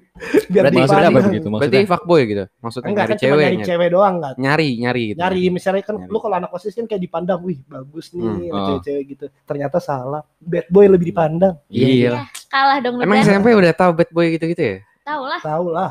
[0.52, 2.44] Biar Berarti maksudnya apa begitu Berarti maksudnya fuckboy gitu.
[2.58, 4.34] Maksudnya Enggak nyari kan cewek, nyari nyari, cewek doang kan.
[4.36, 5.18] nyari, nyari gitu.
[5.18, 6.10] Nyari misalnya kan Nyari.
[6.10, 8.64] lu kalau anak OSIS kan kayak dipandang, wih bagus nih Hmm, oh.
[8.68, 9.24] cewek-cewek gitu.
[9.42, 10.22] Ternyata salah.
[10.38, 11.54] Bad boy lebih dipandang.
[11.66, 12.10] Iya.
[12.10, 13.26] Ya, kalah dong lu Emang Dan.
[13.26, 14.76] SMP udah tahu bad boy gitu-gitu ya?
[15.02, 15.40] Tahu lah.
[15.40, 15.90] Tahu lah.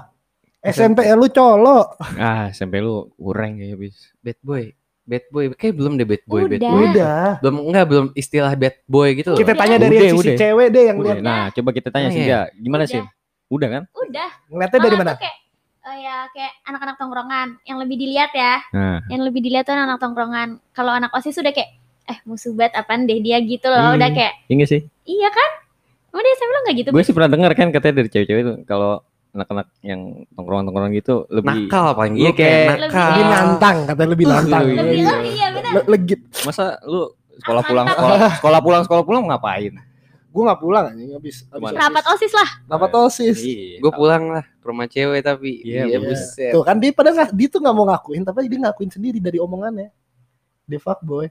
[0.61, 1.97] SMP ya lu colok.
[2.15, 4.69] ah SMP lu kurang kayak bis Bad boy.
[5.01, 5.49] Bad boy.
[5.51, 6.69] Kayak belum deh bad boy, bad Udah.
[6.69, 6.83] boy.
[6.87, 7.25] Udah.
[7.41, 9.33] Belum enggak belum istilah bad boy gitu.
[9.33, 9.39] loh.
[9.39, 9.59] Kita Udah.
[9.59, 10.37] tanya dari Udah, sisi udah.
[10.37, 12.39] cewek deh yang Udah, nah coba kita tanya Oh, sih iya.
[12.45, 12.93] ya gimana Udah.
[12.93, 13.01] sih
[13.51, 14.29] udah kan Udah.
[14.47, 15.13] Ngeliatnya dari Malah mana?
[15.17, 15.37] kayak
[15.81, 18.53] eh, ya kayak anak-anak tongkrongan yang lebih dilihat ya.
[18.71, 20.61] nah Yang lebih dilihat tuh anak tongkrongan.
[20.71, 21.69] Kalau anak OSIS udah kayak
[22.03, 23.81] eh musuh banget apaan deh dia gitu loh.
[23.83, 23.97] Hmm.
[23.97, 25.51] Udah kayak ini sih iya kan?
[26.09, 26.89] Emang dia SMP lo gak gitu?
[26.89, 28.99] gue sih pernah dengar kan katanya dari cewek-cewek itu kalau
[29.31, 33.07] anak-anak yang tongkrongan-tongkrongan gitu lebih nakal paling Iya, kayak kayak- nakal.
[33.09, 34.61] Lebih nantang, katanya lebih nantang.
[34.61, 35.07] Lebih- Lebih iya.
[35.09, 35.71] oh iya benar.
[35.73, 36.21] Le- legit.
[36.41, 37.01] masa lu
[37.33, 39.73] sekolah Ah, pulang sekolah sekolah pulang sekolah pulang ngapain
[40.31, 41.43] Gue gak pulang anjing habis.
[41.45, 41.75] habis?
[41.75, 42.49] Rapat OSIS lah.
[42.65, 43.37] Rapat OSIS.
[43.37, 43.77] Iya.
[43.77, 45.99] Gue pulang lah ke rumah cewek tapi Iya, iya, iya.
[46.01, 46.51] buset.
[46.51, 49.37] Tuh kan dia pada nggak, dia tuh nggak mau ngakuin, tapi dia ngakuin sendiri dari
[49.37, 49.91] omongannya.
[50.63, 51.27] Dia fuckboy.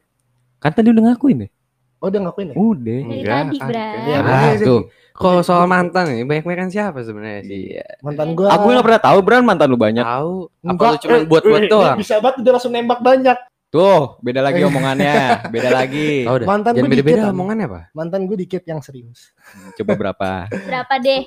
[0.59, 1.53] kan tadi udah ngakuin deh
[1.99, 2.55] Oh dia ngakuin ya?
[2.55, 3.77] udah Enggak, tadi.
[4.05, 4.81] Iya, ah tuh
[5.13, 7.73] Kalau soal mantan nih, banyak-banyak kan siapa sebenarnya sih?
[7.73, 8.45] iya Mantan gue.
[8.45, 10.35] aku nggak pernah tahu Bran mantan lu banyak Tahu.
[10.67, 11.97] Apa lu cuma buat-buat eh, doang?
[11.97, 13.37] Bisa banget udah langsung nembak banyak.
[13.71, 16.43] Tuh beda lagi omongannya beda lagi dah.
[16.45, 16.93] Mantan gue dikit.
[17.01, 17.33] beda-beda kan.
[17.33, 17.81] omongannya apa?
[17.91, 19.31] Mantan gue dikit yang serius.
[19.75, 21.23] coba berapa Berapa deh?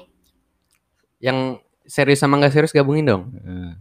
[1.18, 1.38] Yang
[1.84, 3.24] serius sama nggak serius gabungin dong.
[3.40, 3.74] Eh,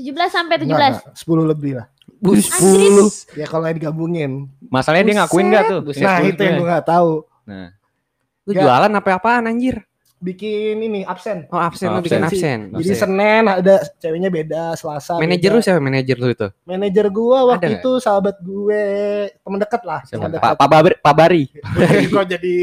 [0.00, 0.64] 17 sampai 17.
[0.64, 1.86] Enggak, enggak, 10 lebih lah.
[2.18, 2.48] Bus.
[2.50, 3.06] Anjir.
[3.36, 4.32] Ya kalau yang digabungin.
[4.66, 6.02] masalahnya dia ngakuin nggak tuh Buset.
[6.02, 7.12] Nah itu yang gue nggak tahu.
[7.44, 7.68] nah
[8.42, 8.64] Lu Nggak.
[8.64, 9.84] jualan apa-apaan anjir?
[10.18, 11.46] Bikin ini absen.
[11.46, 12.58] Oh absen, Oh, lu bikin absen.
[12.68, 12.82] absen.
[12.82, 15.14] Jadi Senin ada ceweknya beda, Selasa.
[15.14, 16.50] Manajer lu siapa manajer lu itu?
[16.64, 18.84] Manajer gue waktu Ada itu sahabat gue,
[19.32, 20.02] teman dekat lah.
[20.02, 20.54] Teman Pak dekat.
[20.56, 21.42] Pak Bari Pak Bari
[22.08, 22.54] Kok jadi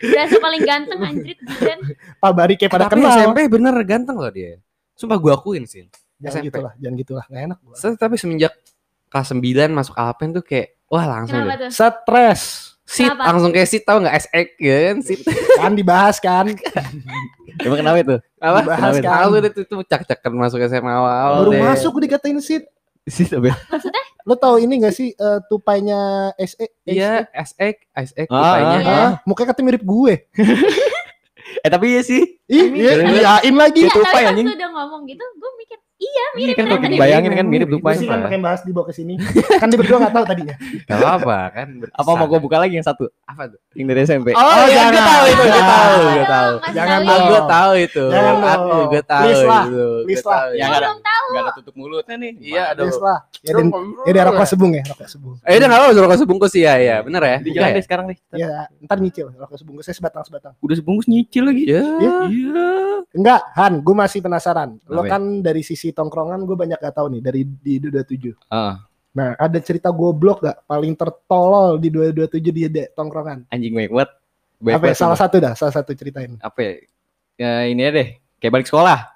[0.00, 1.78] Berasa paling ganteng anjrit dan
[2.22, 3.14] Pak Bari kayak pada Tapi kenal.
[3.16, 4.58] SMP bener ganteng loh dia.
[4.92, 5.86] Sumpah gua akuin sih.
[6.16, 6.46] Jangan SMP.
[6.48, 7.74] gitulah, jangan gitulah, nggak enak gua.
[7.74, 8.54] Se- Tapi semenjak
[9.06, 9.38] kelas 9
[9.70, 11.46] masuk Alpen tuh kayak wah langsung?
[11.68, 12.73] Stres.
[12.84, 13.32] Sit Kenapa?
[13.32, 15.20] langsung kayak sit tau nggak SX ya kan sit.
[15.56, 16.46] Kan dibahas kan.
[17.64, 18.58] emang kenapa itu Apa?
[18.60, 19.24] Dibahas Kenapa?
[19.40, 19.50] kan.
[19.50, 21.60] Tuh, tuh cak-cakan masuk SMA awal Baru deh.
[21.60, 22.64] masuk dikatain sit.
[23.04, 23.52] sih tapi
[24.24, 26.64] Lo tau ini gak sih eh, tupainya SE?
[26.84, 28.76] Iya, SX, SX Ah, rupanya.
[28.78, 28.96] Iya.
[28.96, 30.14] Ah, mukanya katanya mirip gue.
[31.64, 33.84] eh tapi iya sih Ih, iya, iyain lagi.
[33.84, 36.94] Iya, tupai, tapi pas udah ngomong gitu, gue mikir iya Iya kan ternyata kalau dia.
[36.94, 39.14] dibayangin kan mirip Gue tupai sih kan pakai bahas dibawa ke sini.
[39.54, 40.54] kan dia berdua gak tahu tadinya.
[40.88, 41.68] Gak apa-apa kan.
[41.88, 43.58] apa mau gue buka lagi yang satu Apa tuh?
[43.72, 45.04] yang dari SMP Oh, iya, gue jangan.
[45.04, 45.70] tahu itu, gue Jangan.
[45.70, 46.52] tahu, gue tahu.
[46.70, 47.16] Jangan ya.
[47.24, 48.04] gue tahu itu.
[48.08, 49.64] Jangan Aku gue tahu Please lah.
[49.64, 49.86] itu.
[50.04, 50.36] Please Gue lah.
[50.36, 50.66] tahu Ya, itu.
[50.66, 51.24] Gue belum tahu.
[51.24, 52.82] nggak ada tutup mulutnya nih Iya, aduh.
[52.84, 53.18] Terus lah.
[53.40, 53.66] Ya, dan,
[54.02, 55.34] ya dia rokok sebung ya, rokok sebung.
[55.40, 57.36] Eh udah nggak apa-apa suruh kasih bungkus ya, ya bener ya.
[57.38, 57.74] di jalan ya?
[57.74, 58.48] deh sekarang deh Ya,
[58.80, 60.52] ntar nyicil rokok sebungkus saya sebatang-sebatang.
[60.58, 61.80] udah sebungkus nyicil lagi Ya.
[62.26, 62.66] iya
[63.10, 64.74] Enggak, Han, gue masih penasaran.
[64.84, 65.14] Lo ya?
[65.14, 68.34] kan dari sisi tongkrongan gue banyak gak tahu nih dari di 227.
[68.48, 68.82] ah
[69.14, 73.46] Nah, ada cerita goblok gak paling tertolol di 227 di de- tongkrongan?
[73.48, 74.10] anjing banget
[74.56, 74.94] Banyak Apa ya?
[74.96, 76.34] Salah satu dah, salah satu ceritain.
[76.36, 76.72] apa ya?
[77.36, 79.10] ya ini ya deh kayak balik sekolah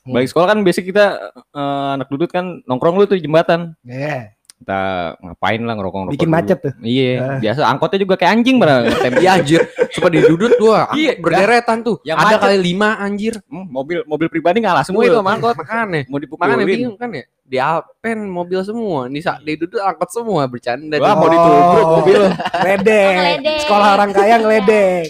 [0.00, 0.12] Hmm.
[0.14, 1.04] balik sekolah kan biasa kita
[1.50, 4.32] eh, anak dudut kan nongkrong lu tuh di jembatan Yeah.
[4.60, 4.80] Kita
[5.16, 6.14] ngapain lah ngerokok-ngerokok.
[6.14, 6.36] Bikin dulu.
[6.36, 6.72] macet tuh.
[6.78, 7.38] Iya, Ah.
[7.40, 9.12] biasa angkotnya juga kayak anjing ngetem.
[9.24, 11.96] Iya anjir, coba didudut gua Iya, berderetan tuh.
[12.02, 12.40] Yang Ada macet.
[12.44, 13.34] kali lima anjir.
[13.42, 15.56] Hmm, mobil mobil pribadi ngalah semua itu sama angkot.
[15.56, 16.04] Makanya.
[16.06, 16.66] Mau Makanya dipukulin.
[16.68, 17.24] bingung kan ya.
[17.42, 20.96] Di Alpen mobil semua, di saat didudut angkot semua bercanda.
[20.96, 21.30] Wah, mau Oh.
[21.30, 22.20] ditubruk mobil.
[22.30, 23.14] Ngeledek.
[23.16, 23.58] Ngeledek.
[23.64, 25.04] Sekolah orang kaya ngeledek.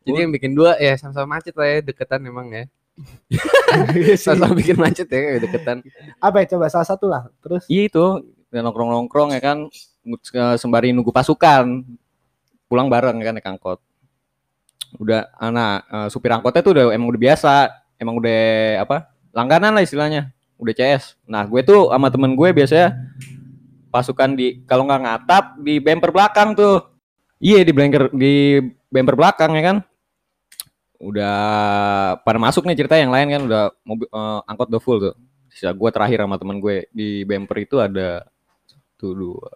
[0.00, 2.64] Jadi yang bikin dua ya sama-sama macet lah ya, deketan emang ya.
[3.92, 4.14] Iya.
[4.14, 5.82] Sama-sama bikin macet ya deketan.
[6.16, 7.28] Apa ya coba salah satu lah.
[7.38, 8.04] Terus Iya itu,
[8.52, 9.58] nongkrong-nongkrong ya kan
[10.04, 11.84] ngu- sembari nunggu pasukan.
[12.68, 13.78] Pulang bareng ya kan naik angkot.
[14.96, 17.54] Udah anak eh, supir angkotnya tuh udah emang udah biasa,
[18.00, 18.40] emang udah
[18.84, 18.96] apa?
[19.32, 20.32] Langganan lah istilahnya.
[20.58, 21.14] Udah CS.
[21.28, 22.96] Nah, gue tuh sama temen gue biasanya
[23.88, 26.88] pasukan di kalau nggak ngatap di bumper belakang tuh.
[27.38, 28.58] Iya di blanker di
[28.90, 29.76] bumper belakang ya kan.
[30.98, 31.38] Udah
[32.26, 35.14] pada masuk nih cerita yang lain kan udah mobil eh, angkot udah full tuh.
[35.48, 38.26] Sisa gue terakhir sama temen gue di bumper itu ada
[38.98, 39.54] satu dua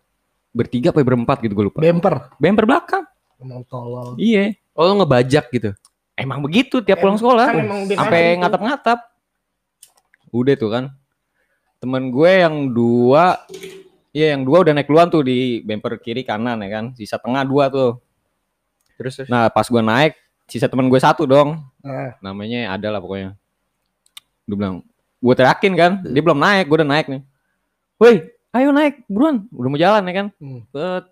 [0.54, 1.82] bertiga apa berempat gitu gue lupa.
[1.82, 2.30] bumper.
[2.38, 3.04] Bumper belakang.
[3.42, 4.14] Emang tolol.
[4.20, 4.54] Iya.
[4.78, 5.74] Oh lo ngebajak gitu.
[6.14, 7.50] Emang begitu tiap pulang sekolah.
[7.50, 8.38] Kan sampai ngaji tuh.
[8.38, 8.98] ngatap-ngatap.
[10.30, 10.84] Udah tuh kan.
[11.82, 13.42] Temen gue yang dua
[14.12, 16.84] Iya yang dua udah naik duluan tuh di bumper kiri kanan ya kan.
[16.94, 17.98] Sisa tengah dua tuh.
[19.00, 19.28] Terus terus.
[19.32, 20.14] Nah pas gue naik
[20.46, 21.64] sisa temen gue satu dong.
[21.80, 23.34] Nah, Namanya ada lah pokoknya.
[24.44, 24.84] Dia bilang,
[25.16, 25.92] gue terakin kan.
[26.04, 27.22] Dia belum naik, gue udah naik nih.
[27.96, 28.14] Woi,
[28.52, 29.48] ayo naik, buruan.
[29.48, 30.26] Udah mau jalan ya kan.
[30.36, 30.60] Hmm.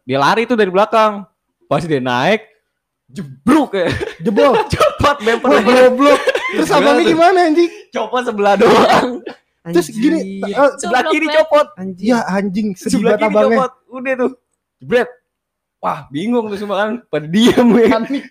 [0.05, 1.25] Dia lari tuh dari belakang.
[1.65, 2.45] Pas dia naik,
[3.07, 3.89] jebruk ya.
[4.21, 4.55] jebol.
[4.73, 5.63] Cepat bumpernya.
[5.89, 6.21] goblok.
[6.51, 7.71] Terus abangnya gimana anjing?
[7.91, 9.23] Copot sebelah doang.
[9.71, 11.67] Terus gini, eh, sebelah kiri copot.
[11.77, 12.17] anjir.
[12.17, 13.57] ya anjing sedih Sebelah kiri abangnya.
[13.61, 13.73] copot.
[13.93, 14.31] Udah tuh.
[14.81, 15.09] Jebret.
[15.81, 16.91] Wah, bingung tuh semua kan.
[17.07, 17.89] Pada diam ya.
[17.95, 18.25] Panik.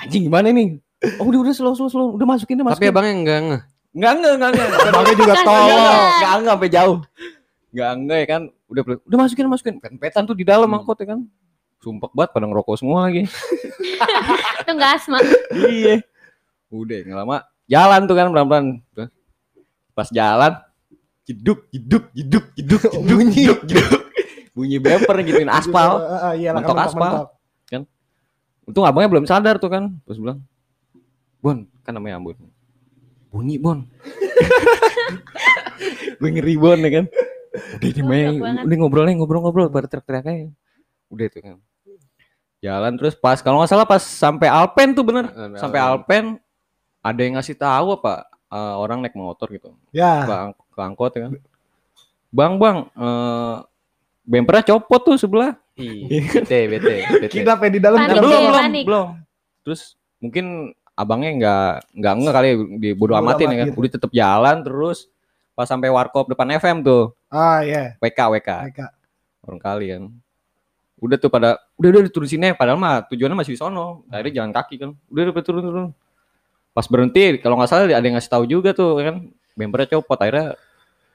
[0.00, 0.78] Anjing gimana nih?
[1.18, 2.08] Oh, udah udah slow slow slow.
[2.14, 2.92] Udah masukin udah Tapi masukin.
[2.94, 3.60] abangnya enggak ngeh.
[3.94, 4.68] Enggak enggak enggak enggak.
[4.86, 5.32] Abangnya juga.
[5.34, 5.42] Iya.
[5.42, 6.96] Enggak enggak sampai jauh.
[7.74, 8.42] Enggak enggak ya kan.
[8.70, 9.74] Udah udah masukin masukin.
[9.82, 10.78] Pet-petan tuh di dalam Hmm.
[10.78, 11.26] angkot ya kan.
[11.82, 13.26] Sumpah banget pada ngerokok semua lagi.
[14.62, 15.18] Itu enggak asma.
[15.68, 15.98] iya.
[16.70, 18.66] Udah nggak lama jalan tuh kan pelan-pelan.
[19.90, 20.54] Pas jalan
[21.24, 23.34] jeduk jeduk jeduk jeduk jeduk Bunyi.
[23.34, 24.02] jeduk, jeduk.
[24.54, 25.98] Bunyi bumper gituin aspal.
[25.98, 27.10] Ah, ah, iya lah, Mentok kan aspal.
[27.10, 27.28] mentok.
[28.64, 29.92] Untung abangnya belum sadar tuh kan.
[30.08, 30.40] Terus bilang,
[31.44, 32.32] Bon, kan namanya Ambon.
[33.28, 33.84] Bunyi Bon.
[36.16, 37.04] Gue ngeri Bon ya kan.
[37.54, 38.62] Udah Goblok banget.
[38.66, 40.46] udah ngobrolnya ngobrol-ngobrol pada teriak-teriak aja.
[41.06, 41.56] Udah tuh kan.
[42.58, 45.30] Jalan terus pas kalau nggak salah pas sampai Alpen tuh bener.
[45.54, 46.40] Sampai Alpen
[46.98, 50.34] ada yang ngasih tahu apa eh, orang naik motor gitu Ya, ke,
[50.74, 51.32] ke angkot ya kan.
[52.34, 53.56] Bang bang, eh
[54.24, 55.54] bempernya copot tuh sebelah.
[55.76, 57.26] Ih, bete, bete, bete.
[57.28, 58.84] kita pe di dalam Panik belum belum panik.
[58.86, 59.08] belum.
[59.62, 59.80] Terus
[60.18, 60.46] mungkin
[60.94, 63.66] abangnya nggak nggak nge kali di bodo amatin ya kan.
[63.68, 63.78] gitu.
[63.78, 64.98] Udah tetap jalan terus
[65.54, 67.94] pas sampai warkop depan FM tuh Ah, iya.
[67.98, 68.86] WK WK Mereka.
[69.42, 70.02] orang kali kan.
[70.96, 74.06] Udah tuh pada udah udah turun sini padahal mah tujuannya masih di sono.
[74.08, 74.90] Akhirnya jalan kaki kan.
[75.08, 75.86] Udah udah turun turun.
[76.70, 79.16] Pas berhenti kalau nggak salah ada yang ngasih tahu juga tuh kan.
[79.52, 80.58] Bempernya copot akhirnya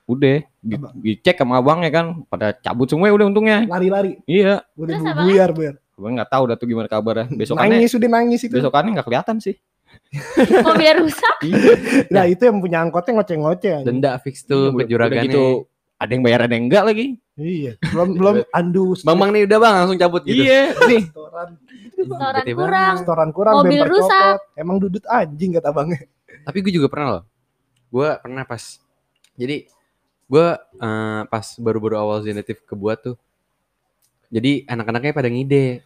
[0.05, 4.17] udah di, dicek sama abangnya kan pada cabut semua ya udah untungnya Lari-lari.
[4.25, 5.75] iya Udah buyar, buyar.
[5.93, 8.49] abang nggak tahu dah tuh gimana kabarnya besokannya Nangis udah nangis itu.
[8.51, 9.53] besokannya nggak kelihatan sih
[10.65, 11.35] Mobilnya rusak.
[12.09, 13.85] Nah, itu yang punya angkotnya ngoceh-ngoceh.
[13.85, 15.25] Denda fix Iya, tuh penjuragannya.
[15.25, 15.45] gitu
[15.95, 19.03] ada yang bayar ada yang enggak lagi Iya, belum belum andus.
[19.03, 20.43] Bang Bang nih udah bang langsung cabut gitu.
[20.43, 21.49] iya nih Setoran
[22.37, 22.95] Bete kurang.
[22.97, 24.39] setoran kurang, Mobil rusak.
[24.39, 24.55] copot.
[24.55, 26.03] Emang dudut anjing kata bangnya.
[26.41, 27.23] Tapi gue juga pernah loh.
[27.89, 28.79] Gue pernah pas.
[29.35, 29.67] Jadi
[30.25, 33.15] gue eh, pas baru-baru awal Zenitif kebuat tuh.
[34.29, 35.83] Jadi anak-anaknya pada ngide.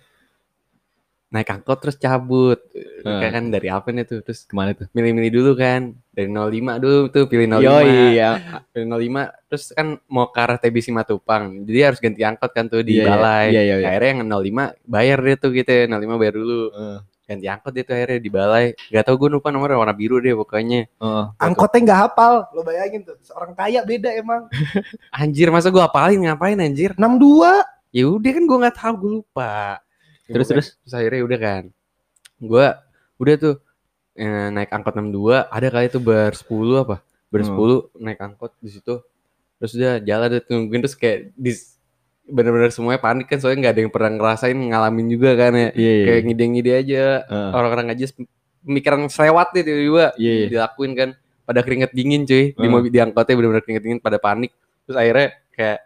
[1.34, 2.62] Naik angkot terus cabut.
[3.02, 3.18] Hmm.
[3.18, 4.22] Kayak kan dari Alpen itu.
[4.22, 5.98] Terus ke mana tuh milih-milih dulu kan.
[6.14, 7.66] Dari 05 dulu tuh pilih 05.
[7.66, 7.76] Yo
[8.14, 9.50] iya Pilih 05.
[9.50, 11.66] Terus kan mau ke arah TBC Matupang.
[11.66, 13.10] Jadi harus ganti angkot kan tuh di Iya, iya.
[13.10, 13.46] balai.
[13.50, 13.88] Iya, iya, iya.
[13.90, 15.84] Akhirnya yang 05 bayar dia tuh gitu ya.
[15.90, 16.60] 05 bayar dulu.
[16.70, 16.98] Heeh.
[17.24, 18.66] Ganti angkot dia tuh akhirnya di balai.
[18.94, 20.86] Gak tau gue lupa nomornya warna biru deh pokoknya.
[20.86, 21.24] Heeh.
[21.42, 22.34] Angkotnya nggak hafal.
[22.54, 24.46] Lo bayangin tuh, seorang kaya beda emang.
[25.18, 26.94] Anjir masa gue apalin ngapain anjir?
[26.94, 27.66] 62.
[27.90, 29.82] Ya udah kan gue nggak tahu gue lupa.
[30.34, 30.68] Terus, terus?
[30.78, 31.64] terus akhirnya udah kan.
[32.38, 32.66] Gue
[33.18, 33.56] udah tuh
[34.14, 35.14] eh, naik angkot 62
[35.48, 36.46] ada kali tuh ber 10
[36.80, 36.96] apa?
[37.28, 37.56] Ber Hmm.
[37.56, 39.02] 10 naik angkot di situ.
[39.58, 41.54] Terus udah jalan deh tungguin terus kayak di
[42.24, 45.70] bener-bener semuanya panik kan soalnya nggak ada yang pernah ngerasain ngalamin juga kan ya.
[45.74, 47.50] iya iya Kayak ngide-ngide aja Heeh.
[47.52, 48.06] orang-orang aja
[48.64, 50.48] pemikiran selewat deh tiba-tiba Iya, iya.
[50.48, 51.10] dilakuin kan
[51.44, 52.72] pada keringet dingin cuy di Hmm.
[52.72, 55.80] mobil di angkotnya bener-bener keringet dingin pada panik terus akhirnya kayak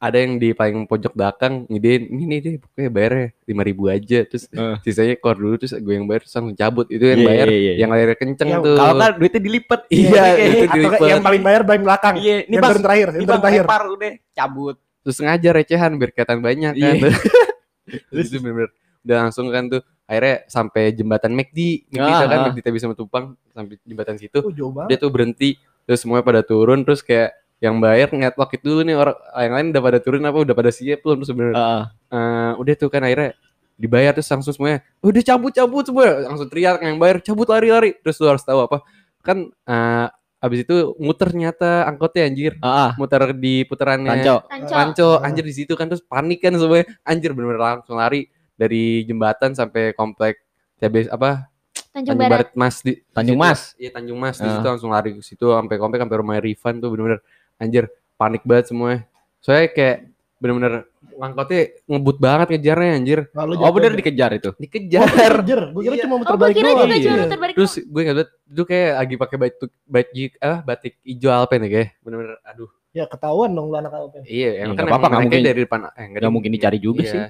[0.00, 4.18] ada yang di paling pojok belakang ngidein ini nih deh pokoknya bayarnya lima ribu aja
[4.24, 4.76] terus Eh.
[4.80, 7.58] sisanya kor dulu terus gue yang bayar terus langsung cabut itu yang Iya, bayar iya,
[7.60, 7.72] iya.
[7.76, 11.00] yang akhirnya kenceng Yang tuh kalau kan duitnya dilipet Iya, Kayak- itu Atau dilipet.
[11.06, 12.14] yang paling bayar paling belakang.
[12.16, 13.62] iya ini yang bang terakhir, ini yang bang turun terakhir.
[13.62, 16.94] lempar udah cabut terus ngajar recehan biar kelihatan banyak kan.
[16.96, 17.10] Iya.
[18.10, 21.58] terus bener-bener udah langsung kan tuh akhirnya sampai jembatan McD,
[21.88, 22.44] McD Ah, tau kan ah.
[22.48, 24.52] McD Tebing sama Tupang sampai jembatan situ Oh,
[24.86, 28.96] dia tuh berhenti terus semuanya pada turun terus kayak yang bayar ngetlok itu dulu nih
[28.96, 31.82] orang yang lain udah pada turun apa udah pada siap belum terus bener Heeh.
[32.08, 33.36] eh, udah tuh kan akhirnya
[33.76, 37.90] dibayar terus langsung semuanya udah cabut cabut semua langsung teriak yang bayar cabut lari lari
[37.96, 38.80] terus lu harus tahu apa
[39.20, 40.06] kan eh,
[40.40, 42.90] abis itu muter ternyata angkotnya anjir Heeh.
[42.96, 44.36] muter di putarannya Ranco.
[44.72, 45.08] Ranco.
[45.20, 48.24] Anjir di situ kan terus panik kan semuanya anjir bener-bener langsung lari
[48.56, 50.40] dari jembatan sampai komplek
[50.80, 51.52] TB apa
[51.92, 52.30] Tanjung Tanjung Barat.
[52.30, 53.60] Barat Mas di Tanjung Mas.
[53.76, 54.52] Iya Tanjung Mas di Ah.
[54.54, 57.20] situ langsung lari ke situ sampai komplek sampai rumah Rifan tuh bener-bener
[57.60, 57.84] anjir
[58.16, 59.04] panik banget semuanya.
[59.38, 59.96] Soalnya kayak
[60.36, 63.20] bener-bener angkotnya ngebut banget ngejarnya anjir.
[63.30, 64.50] Lalu Oh bener dikejar itu.
[64.56, 65.04] Dikejar.
[65.04, 65.62] Kejar.
[65.70, 66.04] Gue kira Iya.
[66.04, 66.88] cuma muter Oh, gue balik doang.
[66.88, 66.98] Iya.
[66.98, 70.94] cuma muter balik Terus gue nggak liat itu kayak lagi pakai batik batik ah batik
[71.02, 72.70] hijau alpen ya kayak bener-bener aduh.
[72.90, 74.26] Ya ketahuan dong lu anak Alpen.
[74.26, 77.12] Iya, Ya, emang nggak kan apa-apa, mungkin- dari depan eh, nggak mungkin dicari juga Iya.
[77.12, 77.20] sih.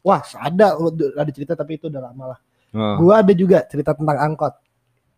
[0.00, 0.66] Wah, ada
[1.18, 2.38] ada cerita tapi itu udah lama lah.
[2.70, 2.94] Heeh.
[2.94, 4.54] Gua ada juga cerita tentang angkot.
[4.54, 4.62] Oh,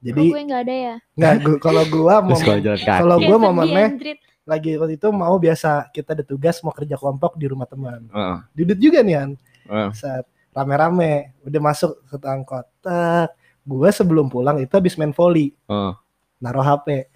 [0.01, 0.94] Jadi gue nggak ada ya.
[1.12, 2.38] nggak gua- kalau gua mau
[2.83, 4.18] kalau gua momennya anjrit.
[4.43, 8.07] Lagi waktu itu mau biasa kita ada tugas mau kerja kelompok di rumah teman.
[8.11, 8.39] Heeh.
[8.59, 9.31] Dudut juga nih An.
[9.71, 9.91] Heeh.
[9.95, 12.67] Saat rame-rame udah masuk ke angkot.
[13.63, 15.93] Gua sebelum pulang itu habis main volley, Heeh.
[16.43, 17.07] naruh HP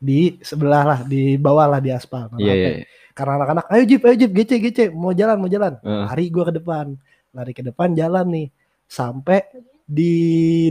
[0.00, 2.32] di sebelah lah, di bawah lah di aspal.
[2.32, 2.64] naruh Iya HP.
[2.64, 2.84] iya.
[3.12, 5.76] Karena anak-anak, ayo Jip, ayo Jip, gece, gece, mau jalan, mau jalan.
[5.84, 6.04] Heeh.
[6.08, 6.96] Lari gua ke depan,
[7.36, 8.48] lari ke depan jalan nih,
[8.88, 9.44] sampai
[9.84, 10.16] di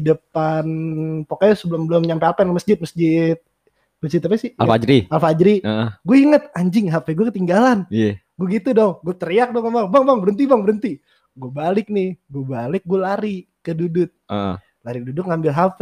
[0.01, 0.65] depan,
[1.29, 3.37] pokoknya sebelum belum nyampe apa masjid, masjid,
[3.99, 4.51] masjid apa sih?
[4.55, 4.99] Al Fajri.
[5.07, 5.55] Al Fajri.
[5.63, 5.87] Heeh.
[6.03, 7.87] Gue inget anjing HP gue ketinggalan.
[7.91, 8.19] Iya.
[8.39, 10.91] Gue gitu dong, gue teriak dong bang, bang, bang berhenti bang berhenti.
[11.35, 14.55] Gue balik nih, gue balik, gue lari ke dudut, Heeh.
[14.83, 15.81] lari duduk ngambil HP.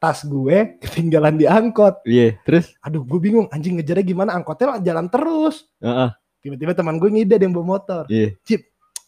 [0.00, 2.00] Tas gue ketinggalan di angkot.
[2.08, 2.36] Iya.
[2.48, 2.72] Terus?
[2.80, 4.30] Aduh, gue bingung anjing ngejarnya gimana?
[4.36, 5.68] Angkotnya jalan terus.
[5.80, 6.08] Heeh.
[6.40, 8.02] Tiba-tiba teman gue ngide ada yang bawa motor.
[8.08, 8.32] Iya.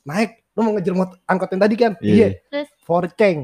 [0.02, 2.12] naik lu mau ngejar motor angkot yang tadi kan Iya.
[2.12, 2.68] iya Terus?
[2.84, 3.38] forceng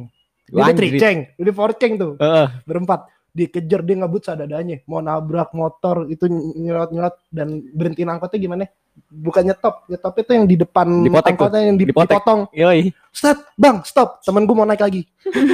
[0.49, 2.47] udah triceng udah forceng tuh Heeh.
[2.67, 8.65] berempat dikejar dia ngebut seadanya mau nabrak motor itu nyerot nyerot dan berhentiin angkotnya gimana
[9.09, 11.47] bukan nyetop nyetop itu yang di depan Dipotek tuh.
[11.47, 12.19] angkotnya yang di- Dipotek.
[12.19, 12.91] dipotong Yoi.
[13.09, 15.07] stop bang stop temen gue mau naik lagi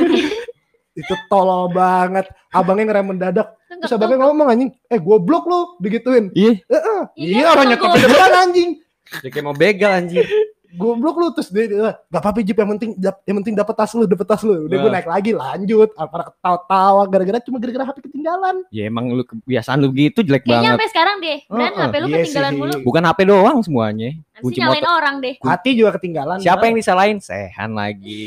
[0.94, 5.58] itu tolol banget abangnya ngerem mendadak Lu terus nggak abangnya ngomong anjing eh goblok lu
[5.76, 6.62] digituin Iya.
[6.64, 7.00] Heeh.
[7.14, 8.70] Iya, iya orang nyetop depan anjing
[9.14, 10.24] Dia kayak mau begal anjir.
[10.74, 14.04] Goblok lu terus dia, dia gak apa-apa Jip yang penting yang penting dapat tas lu
[14.04, 18.56] dapat tas lu udah gue naik lagi lanjut para ketawa-tawa gara-gara cuma gara-gara HP ketinggalan
[18.68, 20.70] Ya emang lu kebiasaan lu gitu jelek Kayaknya banget.
[20.74, 21.38] sampai sekarang deh.
[21.44, 22.58] Dan Heeh, HP lu iya ketinggalan sih.
[22.58, 22.74] mulu.
[22.82, 24.10] Bukan HP doang semuanya.
[24.10, 24.92] Nanti Kunci nyalain motor.
[24.94, 25.34] orang deh.
[25.38, 26.66] hati juga ketinggalan Siapa Bang.
[26.66, 27.18] yang disalahin?
[27.18, 28.22] Sehan lagi.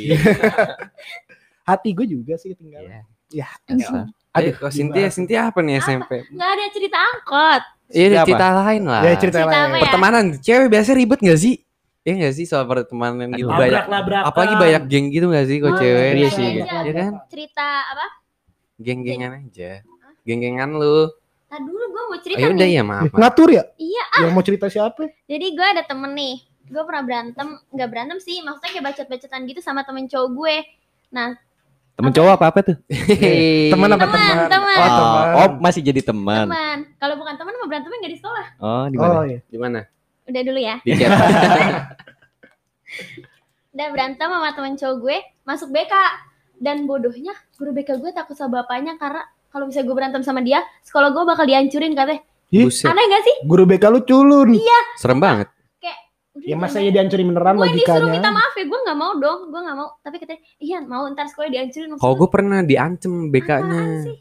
[1.69, 3.43] hati gue juga sih ketinggalan Iya.
[3.43, 4.07] ya Bisa.
[4.31, 5.11] Aduh, kok Cynthia, gimana?
[5.11, 6.11] Cynthia apa nih SMP?
[6.29, 7.61] Nggak ada cerita angkot.
[7.87, 9.01] Iya, cerita lain lah.
[9.01, 9.83] ya cerita Cerita lain apa ya?
[9.83, 11.55] Pertemanan cewek biasa ribet gak sih?
[12.07, 13.83] Iya gak sih soal pertemanan gitu banyak.
[13.83, 14.25] Labrak-labrakan.
[14.25, 16.11] Apalagi banyak geng gitu gak sih kok Ah, cewek?
[16.15, 16.47] Iya sih.
[16.55, 17.11] Iya kan?
[17.27, 18.05] Cerita apa?
[18.77, 19.83] Geng-gengan aja.
[20.23, 21.11] Geng-gengan lu.
[21.47, 22.75] Nah dulu gue mau cerita Ayo udah nih.
[22.75, 23.03] ya maaf.
[23.05, 23.15] maaf.
[23.17, 24.05] ngatur ya Iya.
[24.19, 26.35] yang mau cerita siapa Jadi gue ada temen nih.
[26.65, 27.47] Gue pernah berantem.
[27.69, 28.39] Nggak berantem sih.
[28.39, 30.55] Maksudnya kayak bacot-bacotan gitu sama temen cowok gue.
[31.09, 31.35] Nah
[31.93, 32.77] Temen cowok apa apa tuh?
[33.73, 36.45] teman apa Teman, teman oh Oh, teman oh, masih jadi teman.
[36.45, 36.77] teman.
[36.95, 38.45] Kalau bukan teman mah berantemnya nggak di sekolah.
[38.59, 39.19] Oh, di oh mana?
[39.25, 39.79] iya Di mana?
[40.27, 40.75] Udah dulu ya.
[40.83, 41.11] Chat.
[43.73, 45.17] Udah berantem sama temen cowok gue.
[45.43, 45.93] Masuk BK.
[46.57, 50.59] Dan bodohnya guru BK gue takut sama bapaknya karena kalau bisa gue berantem sama dia,
[50.83, 52.21] sekolah gue bakal dihancurin katanya.
[52.47, 52.89] Buset.
[52.89, 53.35] Aneh gak sih?
[53.43, 54.55] guru BK lu culun
[54.97, 55.47] Serem banget.
[56.45, 59.57] Ya masa ya dihancurin beneran gue disuruh minta maaf ya gue nggak mau dong gue
[59.57, 63.65] nggak mau tapi katanya iya mau ntar sekolah dihancurin Kalau gue pernah diancem BK-nya.
[63.65, 64.15] apaan sih?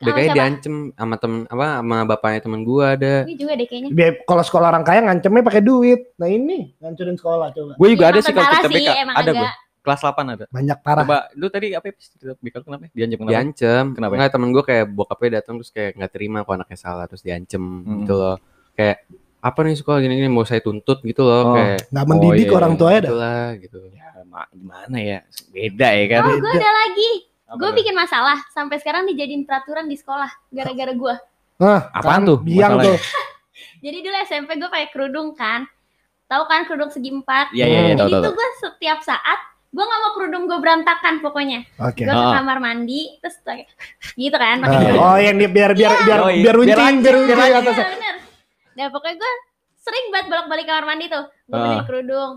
[0.00, 0.36] BK-nya siapa?
[0.36, 3.14] diancem sama temen apa sama bapaknya temen gue ada.
[3.24, 7.14] Gue juga deh kayaknya Biar- kalau sekolah orang kaya ngancemnya pakai duit nah ini ngancurin
[7.14, 8.88] sekolah coba Gue juga Iya, ada sih kalau sih, BK.
[9.10, 9.50] Ada gue.
[9.78, 10.44] Kelas 8 ada.
[10.48, 12.82] banyak parah Coba lu tadi apa ya cerita BK lu kenapa?
[12.90, 13.32] Diancam kenapa?
[13.32, 13.84] Diancem.
[13.92, 14.12] Kenapa?
[14.14, 17.62] Enggak temen gue kayak bokapnya datang terus kayak nggak terima kalau anaknya salah terus diancem
[17.80, 17.98] Hmm.
[18.00, 18.36] gitu loh.
[18.72, 19.02] Kayak
[19.38, 21.26] apa nih sekolah gini-gini mau saya tuntut gitu Oh.
[21.26, 23.78] loh kayak nggak mendidik Oh, iya, orang tuanya dah gitulah gitu.
[23.88, 25.18] Ya, ma- gimana ya?
[25.48, 26.20] Beda ya kan?
[26.24, 27.10] oh gue ada lagi
[27.50, 31.14] gue bikin masalah sampai sekarang dijadiin peraturan di sekolah gara-gara gue
[31.58, 32.94] Nah, Apaan kan tuh biang tuh.
[33.84, 35.66] Jadi dulu SMP gue pakai kerudung kan.
[36.24, 37.50] Tahu kan kerudung segi empat?
[37.50, 41.66] Iya iya iya jadi tuh gue setiap saat gue nggak mau kerudung gue berantakan pokoknya.
[41.80, 42.04] Oke.
[42.04, 42.38] Gue ke Ah.
[42.38, 43.66] kamar mandi terus kayak
[44.14, 45.02] gitu kan pakai Ah, kerudung.
[45.02, 46.36] Oh yang dia biar biar biar Yoi.
[46.40, 47.38] biar runcing Biar biar runcing.
[47.42, 48.14] Iya, atasnya bener.
[48.72, 49.32] Nah pokoknya gue
[49.78, 51.24] sering banget bolak-balik kamar mandi tuh.
[51.26, 51.62] Gue Ah.
[51.64, 52.32] benerin kerudung.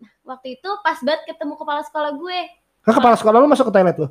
[0.00, 2.38] Nah, waktu itu pas banget ketemu kepala sekolah gue.
[2.80, 4.08] Kepala sekolah lu masuk ke toilet lu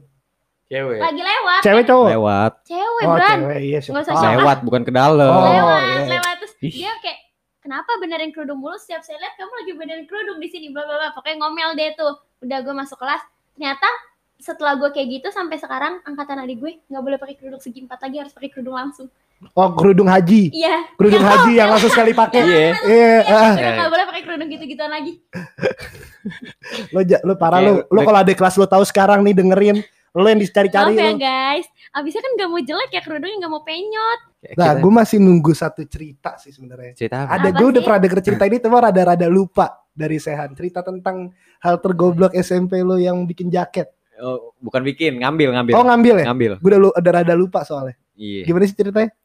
[0.66, 0.98] Cewek.
[0.98, 1.62] Lagi lewat.
[1.62, 2.52] cewek cowok Lewat.
[2.64, 3.38] Cewek oh Bran.
[3.38, 4.32] cewek iya Nggak usah.
[4.34, 5.30] Lewat bukan ke dalam.
[5.30, 6.02] Oh, lewat, iya.
[6.18, 6.36] lewat.
[6.40, 6.72] Terus Ih.
[6.74, 7.20] dia kayak
[7.60, 10.96] kenapa benerin kerudung mulu setiap saya lihat kamu lagi benerin kerudung di sini bla bla
[10.98, 13.88] bla pokoknya ngomel deh tuh udah gue masuk kelas ternyata
[14.36, 18.00] setelah gue kayak gitu sampai sekarang angkatan adik gue nggak boleh pakai kerudung segi empat
[18.02, 19.08] lagi harus pakai kerudung langsung
[19.52, 20.52] Oh, kerudung haji.
[20.52, 22.40] iya Kerudung haji yang langsung sekali pakai.
[22.42, 22.68] Iya.
[22.82, 23.52] Iya, ah.
[23.54, 25.20] udah nggak boleh pakai kerudung gitu gituan lagi
[26.96, 27.74] lo ja- lo parah Oke, lo.
[27.90, 29.78] Lo kalau ada kelas lo tahu sekarang nih dengerin,
[30.14, 31.18] lo yang dicari-cari maaf ya lo.
[31.18, 35.18] guys abisnya kan nggak mau jelek ya kerudungnya nggak mau penyot Nah, kita- gue masih
[35.18, 36.92] nunggu satu cerita sih sebenarnya.
[36.94, 37.40] cerita apa?
[37.40, 40.52] Ada gue udah pernah denger cerita ini, cuma rada-rada lupa dari Sehan.
[40.52, 43.88] Cerita tentang hal tergoblok SMP lo yang bikin jaket.
[44.16, 45.74] Oh, bukan bikin, ngambil, ngambil.
[45.74, 46.26] Oh ngambil ya?
[46.28, 46.52] ngambil.
[46.60, 47.96] Gue udah lu- udah rada lupa soalnya.
[48.14, 48.44] Iya.
[48.44, 49.16] Gimana sih ceritanya?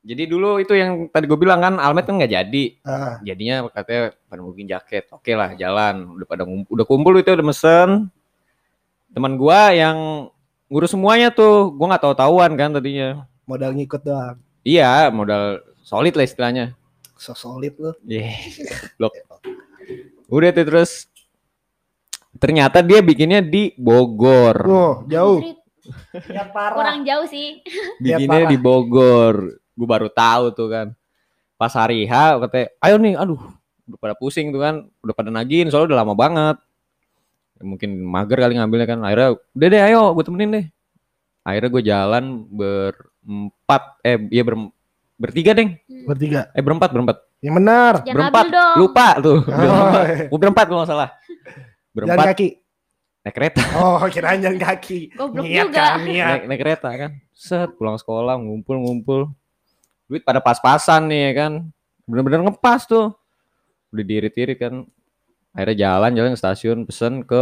[0.00, 2.64] Jadi dulu itu yang tadi gue bilang kan Almet kan nggak jadi.
[2.82, 5.08] Ah, Jadinya katanya pada mau bikin jaket.
[5.10, 6.12] Oke lah, jalan.
[6.12, 8.12] Udah pada ngumpul, udah kumpul itu udah mesen.
[9.10, 10.30] Teman gua yang
[10.70, 13.26] ngurus semuanya tuh, gua nggak tahu-tahuan kan tadinya.
[13.50, 14.38] modal ngikut doang.
[14.62, 16.78] Iya, modal solid lah istilahnya.
[17.18, 17.98] So solid lo.
[18.06, 18.30] Iya.
[18.98, 19.12] Blok.
[20.30, 21.10] Udah tuh terus
[22.38, 24.56] ternyata dia bikinnya di Bogor.
[24.70, 25.42] Oh, jauh.
[26.30, 26.76] Ya parah.
[26.78, 27.66] kurang jauh sih
[27.98, 28.50] bikinnya parah.
[28.54, 29.34] di Bogor.
[29.74, 30.86] Gue baru tahu tuh kan.
[31.58, 33.40] Pas hari H katanya, ayo nih, aduh,
[33.84, 36.56] udah pada pusing tuh kan, udah pada nagiin soalnya udah lama banget.
[37.60, 38.98] Mungkin mager kali ngambilnya kan.
[39.00, 40.66] Akhirnya, udah deh, ayo, gue temenin deh.
[41.40, 44.56] Akhirnya gue jalan berempat, eh, iya ber,
[45.16, 46.48] bertiga deng, Bertiga.
[46.50, 47.92] eh berempat, berempat, Yang benar.
[48.00, 48.44] jangan berempat,
[48.76, 52.48] lupa tuh, Oh, berempat, gue berempat kalau nggak salah, Jalan berempat kaki.
[53.20, 55.12] naik kereta, Oh, kirain jalan kaki.
[55.12, 55.76] Goblok Niat juga.
[55.78, 56.28] kan, niat.
[56.30, 59.28] naik, naik kereta kan, set pulang sekolah ngumpul-ngumpul,
[60.06, 61.52] duit pada pas-pasan nih ya kan,
[62.04, 63.12] bener-bener ngepas tuh,
[63.90, 64.84] udah diirit-irit kan,
[65.52, 67.40] akhirnya jalan-jalan ke stasiun pesen ke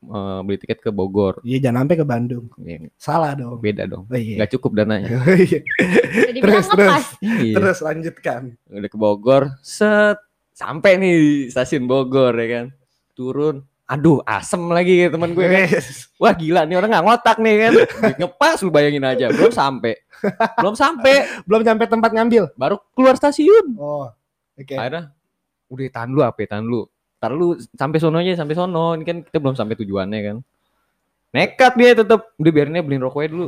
[0.00, 2.44] eh, beli tiket ke Bogor, Iya, jangan sampai ke Bandung.
[2.58, 3.58] Ya, Salah dong.
[3.58, 4.38] beda dong, Oh, iya.
[4.38, 5.10] nggak cukup dananya.
[5.34, 5.60] Iya.
[6.38, 7.04] Terus, terus.
[7.18, 7.54] Iya.
[7.58, 8.42] Terus lanjutkan.
[8.68, 10.18] udah ke Bogor, set
[10.52, 12.66] sampai nih di stasiun Bogor ya kan,
[13.12, 15.66] turun, aduh asem lagi ya teman gue kan,
[16.16, 17.72] wah gila nih orang nggak ngotak nih kan,
[18.16, 19.94] ngepas lu bayangin aja, belum sampai,
[20.58, 22.50] belum sampai, Belum sampai tempat ngambil.
[22.54, 24.06] baru keluar stasiun, Oh.
[24.54, 24.74] Oke.
[24.74, 25.10] akhirnya
[25.66, 26.82] udah tahan lu apa ya, tahan lu,
[27.18, 30.36] tar lu sampai sononya sampai sono, ini kan kita belum sampai tujuannya kan,
[31.30, 33.46] nekat dia tetep, udah biarinnya beliin rokoknya dulu,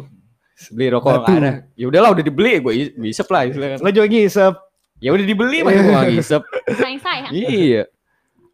[0.71, 1.23] beli rokok Batu.
[1.23, 2.73] nggak ada, ya udahlah udah dibeli, gue
[3.07, 4.55] isep lah istilahnya kan, Lo juga ngisep.
[5.01, 6.43] ya udah dibeli mah gue nggak isep.
[6.77, 7.83] sayang sayang iya.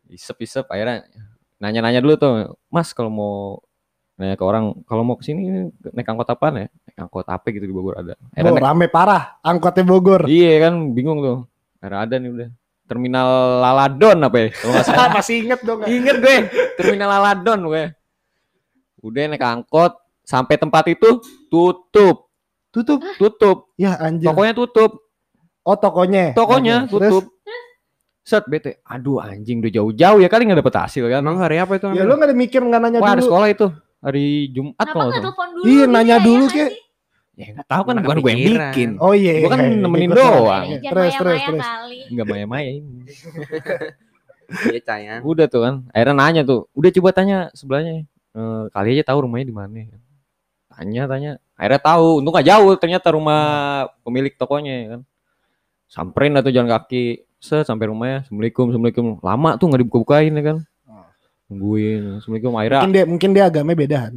[0.07, 1.03] Isep isep akhirnya
[1.59, 2.55] nanya nanya dulu tuh.
[2.71, 3.35] Mas kalau mau
[4.15, 6.71] nanya ke orang kalau mau ke sini naik angkot apa ya?
[6.71, 8.15] Naik angkot apa gitu di Bogor ada?
[8.31, 9.43] Akhirnya Oh, naik- rame parah.
[9.43, 10.31] Angkotnya Bogor.
[10.31, 11.39] iya kan bingung tuh.
[11.83, 12.49] Akhirnya ada nih udah
[12.87, 13.29] terminal
[13.59, 15.79] Laladon apa ya kalau nggak salah Masih inget dong.
[15.79, 15.91] nggak?
[15.91, 16.37] inget gue
[16.75, 17.85] terminal Laladon gue
[19.01, 21.19] udah naik angkot sampai tempat itu
[21.49, 22.27] tutup
[22.69, 23.01] Tutup.
[23.17, 24.27] tutup Ya anjir.
[24.27, 24.93] tokonya tutup
[25.63, 26.31] Oh, tokonya.
[26.31, 26.87] tokonya.
[26.87, 27.25] Terus, tutup
[28.23, 31.75] set bete aduh anjing udah jauh-jauh ya kali nggak dapet hasil kan Emang hari apa
[31.75, 31.87] itu?
[31.91, 33.29] Ya lu gak ada mikir nggak nanya Wah, hari dulu.
[33.29, 33.67] sekolah itu
[33.97, 36.71] hari Jumat kenapa kalau nggak nggak telepon dulu Iya, nanya ya, dulu, ya nggak Kek.
[37.37, 38.91] Ya nggak tahu kan bukan gue yang bikin.
[38.97, 39.45] Oh iya.
[39.45, 40.65] Gua kan iya, nemenin ikut doang.
[40.81, 41.67] Jangan Terus terus maya-maya terus.
[41.69, 42.93] kali Enggak maya-maya ini.
[44.47, 45.21] Iya, Cayang.
[45.27, 45.75] Udah tuh kan.
[45.91, 46.71] Akhirnya nanya tuh.
[46.71, 48.07] Udah coba tanya sebelahnya.
[48.31, 49.75] Eh, kali aja tahu rumahnya di mana.
[50.71, 51.31] Tanya tanya.
[51.59, 52.23] Akhirnya tahu.
[52.23, 53.43] Untung gak jauh ternyata rumah
[54.07, 55.01] pemilik tokonya ya kan.
[55.91, 57.27] Samperin tuh jalan kaki.
[57.43, 58.23] Set sampai rumahnya.
[58.23, 59.07] Assalamualaikum, assalamualaikum.
[59.19, 60.59] Lama tuh nggak dibuka-bukain ya kan.
[60.87, 61.07] Oh.
[61.51, 62.23] Nungguin.
[62.23, 62.53] Assalamualaikum.
[62.55, 64.15] Akhirnya Mungkin dia mungkin dia agamanya bedahan.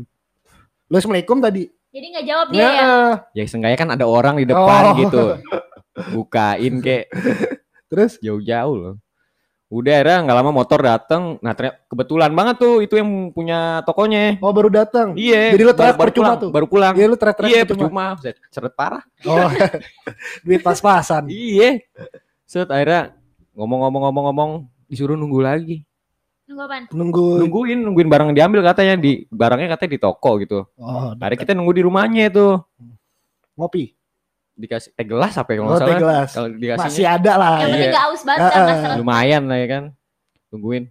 [0.90, 1.79] Lu Assalamualaikum tadi.
[1.90, 2.92] Jadi nggak jawab dia ya
[3.34, 4.96] ya seenggaknya kan ada orang di depan Oh.
[4.98, 5.24] gitu.
[6.14, 7.10] Bukain kek.
[7.90, 8.96] Terus jauh-jauh loh.
[9.70, 11.38] Udah akhirnya nggak lama motor datang.
[11.46, 14.38] Nah ternyata kebetulan banget tuh itu yang punya tokonya.
[14.42, 15.14] oh baru datang.
[15.14, 15.54] Iya.
[15.54, 16.50] Jadi lu teriak baru percuma pulang, tuh?
[16.50, 16.94] Baru pulang.
[16.98, 18.06] Iya lu teriak-teriak Iya percuma.
[18.50, 19.04] Seret parah.
[19.26, 19.50] Oh.
[20.46, 21.30] Duit pas-pasan.
[21.30, 21.82] Iya.
[22.50, 23.14] Set akhirnya
[23.54, 24.52] ngomong-ngomong-ngomong-ngomong
[24.90, 25.78] disuruh nunggu lagi.
[26.50, 27.26] Nunggu apaan Nunggu.
[27.40, 30.66] Nungguin, nungguin barang diambil katanya di barangnya katanya di toko gitu.
[30.76, 32.58] Oh, Akhirnya kita nunggu di rumahnya itu.
[33.54, 33.94] ngopi.
[34.56, 36.00] Dikasih teh gelas apa ya kalau Oh, teh salah.
[36.00, 36.30] gelas.
[36.32, 37.52] Kalau Masih dikasihnya ada lah.
[37.52, 37.70] yang Iya.
[37.70, 39.84] penting nggak aus banget nggak seret lumayan lah ya kan.
[40.50, 40.84] Tungguin.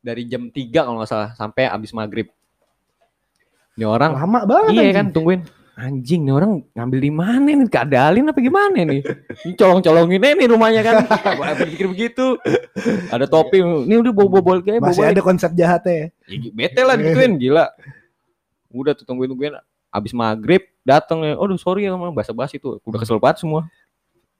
[0.00, 2.28] Dari jam 3 kalau nggak salah sampai abis maghrib.
[3.74, 4.72] Ini orang Lama banget.
[4.74, 5.40] Iya kan tungguin.
[5.80, 7.64] Anjing nih orang ngambil di mana nih?
[7.72, 9.00] Keadalin apa gimana nih?
[9.48, 11.08] Ini colong-colongin nih rumahnya kan.
[11.40, 12.36] Gua pikir begitu.
[13.08, 13.64] Ada topi.
[13.64, 16.06] Ini udah bawa-bawa kayak bawa Masih ada konsep jahatnya ya.
[16.52, 17.72] Bete lah digituin gila.
[18.68, 19.56] Udah tuh tungguin tungguin.
[19.88, 21.40] Abis maghrib datang ya.
[21.40, 22.76] Aduh sorry ya bahasa basi tuh.
[22.84, 23.64] Udah kesel banget semua.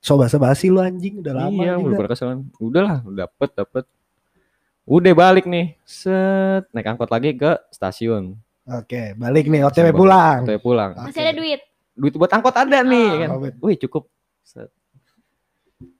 [0.05, 2.45] So basa-basi lu anjing udah lama iya, udah kesel.
[2.61, 3.84] Udahlah, dapet dapet.
[4.84, 5.80] Udah balik nih.
[5.88, 8.36] Set naik angkot lagi ke stasiun.
[8.72, 10.38] Oke, balik nih OTW Sampai- pulang.
[10.40, 10.90] Sampai pulang.
[10.96, 11.60] masih ada duit
[11.92, 13.18] Duit buat angkot ada nih Oh.
[13.18, 13.28] kan.
[13.58, 14.06] Oh, Wih cukup.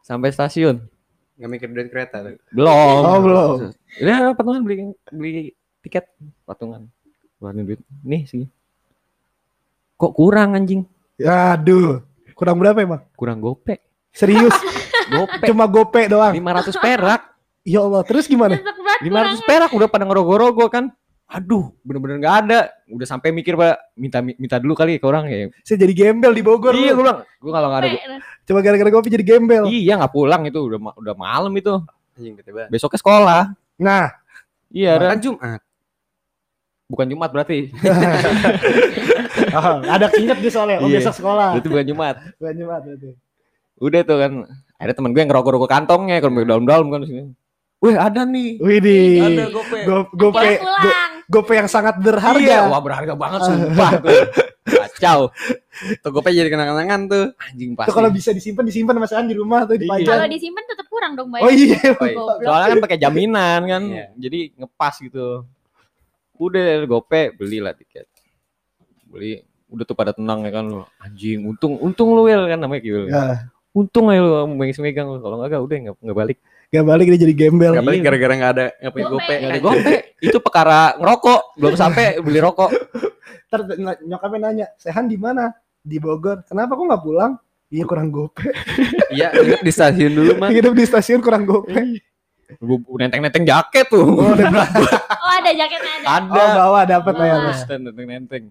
[0.01, 0.81] Sampai stasiun.
[1.35, 2.37] Nggak mikir duit kereta tuh.
[2.51, 3.01] Belum.
[3.01, 3.57] Oh, belum.
[3.99, 4.77] Ya patungan beli
[5.09, 5.33] beli
[5.81, 6.09] tiket
[6.45, 6.89] patungan.
[7.37, 7.81] Keluarin duit.
[8.01, 8.45] Nih sih.
[9.97, 10.85] Kok kurang anjing?
[11.19, 12.01] Aduh,
[12.33, 13.03] kurang berapa emang?
[13.13, 13.77] Kurang gope.
[14.11, 14.51] Serius,
[15.13, 16.33] Gope cuma gope doang.
[16.33, 17.21] 500 perak.
[17.61, 18.57] Ya Allah, terus gimana?
[18.57, 20.91] Nyesek banget 500 perak udah pada ngerogoh-rogoh kan.
[21.31, 22.61] Aduh, bener-bener nggak ada.
[22.87, 25.47] Udah sampai mikir pak, minta minta dulu kali ke orang ya.
[25.63, 26.75] Saya jadi gembel di Bogor.
[26.75, 27.89] Iya, gue bilang, gue kalau nggak ada.
[27.89, 28.21] pulang.
[28.43, 29.63] Cuma gara-gara gope jadi gembel.
[29.65, 31.79] Iya, nggak pulang itu udah ma- udah malam itu.
[32.67, 33.43] Besoknya sekolah.
[33.77, 34.11] Nah,
[34.69, 35.61] Iya, Kan Jumat.
[36.87, 37.71] bukan Jumat berarti.
[39.53, 40.79] oh, ada keinget dia soalnya.
[40.79, 40.99] Oh, Iya.
[40.99, 41.49] besok sekolah.
[41.55, 42.17] Itu bukan Jumat.
[42.37, 43.09] Bukan Jumat berarti.
[43.79, 44.33] Udah tuh kan.
[44.77, 47.23] Ada temen gue yang ngerokok-rokok kantongnya kalau dalam-dalam kan di sini.
[47.81, 48.61] Wih, ada nih.
[48.61, 49.21] Widih.
[49.23, 49.79] Ada gope.
[49.83, 51.10] Go- Gope, go-.
[51.31, 52.43] Gope yang sangat berharga.
[52.43, 54.19] Iya, wah berharga banget sumpah tuh.
[54.67, 55.21] Kacau.
[56.03, 57.25] Tuh gue jadi kenang-kenangan tuh.
[57.39, 57.95] Anjing pasti.
[57.95, 59.87] kalau bisa disimpan disimpan Mas An di rumah tuh Iya.
[59.87, 60.31] Kalau dipajang.
[60.35, 61.55] disimpan tetap kurang dong Oh bayar.
[61.55, 61.81] iya.
[61.97, 62.45] Oh, iya.
[62.45, 63.83] Soalnya kan pakai jaminan kan.
[63.87, 64.07] Iya.
[64.19, 65.27] Jadi ngepas gitu.
[66.37, 68.11] Udah gope belilah tiket.
[69.07, 70.83] Beli udah tuh pada tenang ya kan lu.
[70.99, 73.07] Anjing, untung untung lu Wil kan namanya gitu.
[73.07, 75.23] Ya, Untung aja lu megang-megang lu.
[75.23, 76.39] Kalau enggak udah enggak enggak balik.
[76.71, 77.73] Gak balik dia jadi gembel.
[77.73, 78.07] Gak balik Iya.
[78.07, 79.35] gara-gara nggak ada nggak punya Gope.
[79.35, 79.95] Enggak ada gope.
[80.21, 82.71] Itu perkara ngerokok, belum sampai beli rokok.
[83.47, 85.51] Ntar ny- nyokapnya nanya, Sehan di mana?
[85.81, 86.45] Di Bogor.
[86.45, 87.33] Kenapa kok nggak pulang?
[87.67, 88.43] Iya kurang gope.
[89.11, 90.49] Iya, inget di stasiun dulu mah.
[90.49, 91.75] Hidup di stasiun kurang gope.
[92.53, 94.07] Gue nenteng-nenteng jaket tuh.
[94.07, 94.79] Oh, udah berapa?
[95.13, 96.07] Oh ada jaketnya ada.
[96.17, 96.39] Ada.
[96.41, 97.37] Oh, bawa dapat lah ya.
[97.77, 98.45] Nenteng-nenteng.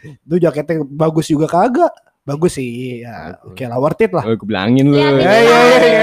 [0.00, 1.92] Itu jaketnya bagus juga kagak?
[2.22, 3.00] Bagus sih.
[3.00, 4.24] Ya, oke lah worth it lah.
[4.24, 4.96] Oh, gue bilangin lu.
[4.96, 6.02] Eh, iya, iya, iya.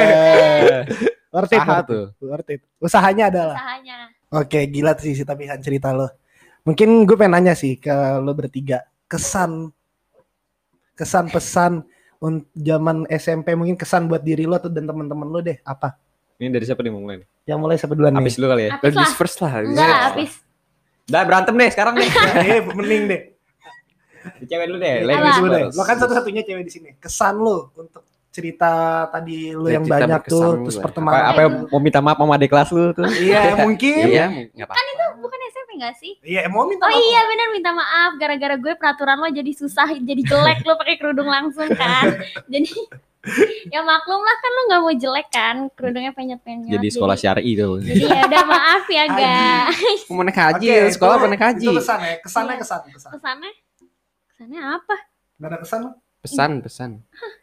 [0.82, 0.84] Eh,
[1.34, 1.62] Worth it.
[1.62, 1.88] Worth it.
[1.88, 2.06] tuh.
[2.20, 2.62] Worth it.
[2.80, 3.56] Usahanya adalah.
[3.56, 3.98] Usahanya.
[4.28, 6.10] Oke, gila sih si tapi Han cerita lo.
[6.64, 8.82] Mungkin gue pengen nanya sih ke lo bertiga.
[9.06, 9.70] Kesan
[10.98, 11.86] kesan pesan
[12.18, 15.94] un- zaman SMP mungkin kesan buat diri lo tuh dan teman-teman lo deh apa?
[16.38, 17.22] Ini dari siapa nih mau mulai?
[17.22, 17.28] nih?
[17.46, 18.20] Yang mulai siapa duluan nih?
[18.20, 18.72] Habis dulu kali ya.
[18.82, 19.52] Ladies first lah.
[19.62, 20.08] Enggak lah first.
[20.10, 20.32] habis.
[21.08, 22.10] Dah berantem deh sekarang nih.
[22.52, 23.22] Eh, mending deh.
[24.34, 24.96] Di cewek dulu deh.
[25.04, 25.64] Ladies Dulu deh.
[25.70, 26.90] Lo kan satu-satunya cewek di sini.
[26.96, 28.72] Kesan lo untuk cerita
[29.08, 31.18] tadi lo yang Cerita banyak tuh, lu, terus pertemanan.
[31.20, 33.10] Apa, apa yang mau minta maaf sama adik kelas lu tuh?
[33.26, 34.04] Iya, mungkin.
[34.06, 34.26] Iya,
[34.62, 34.74] apa.
[35.18, 36.14] Bukan SMP enggak sih?
[36.22, 37.02] Iya, mau minta Oh maaf.
[37.02, 41.26] iya benar minta maaf gara-gara gue peraturan lo jadi susah jadi jelek lo pakai kerudung
[41.26, 42.14] langsung kan.
[42.54, 42.70] jadi
[43.68, 46.72] ya maklum lah kan lo nggak mau jelek kan kerudungnya penyet-penyet.
[46.72, 47.82] Jadi sekolah syari tuh.
[47.84, 50.02] Jadi ya udah maaf ya guys.
[50.08, 51.66] Mau naik haji, Oke, ya, sekolah itu- mau naik haji.
[51.66, 52.62] Itu kesan ya, kesannya Iya.
[52.62, 53.12] kesan, kesan.
[53.18, 53.52] Kesannya
[54.38, 54.96] kesannya apa?
[55.38, 55.82] Gak ada kesan?
[56.22, 56.92] Pesan, pesan.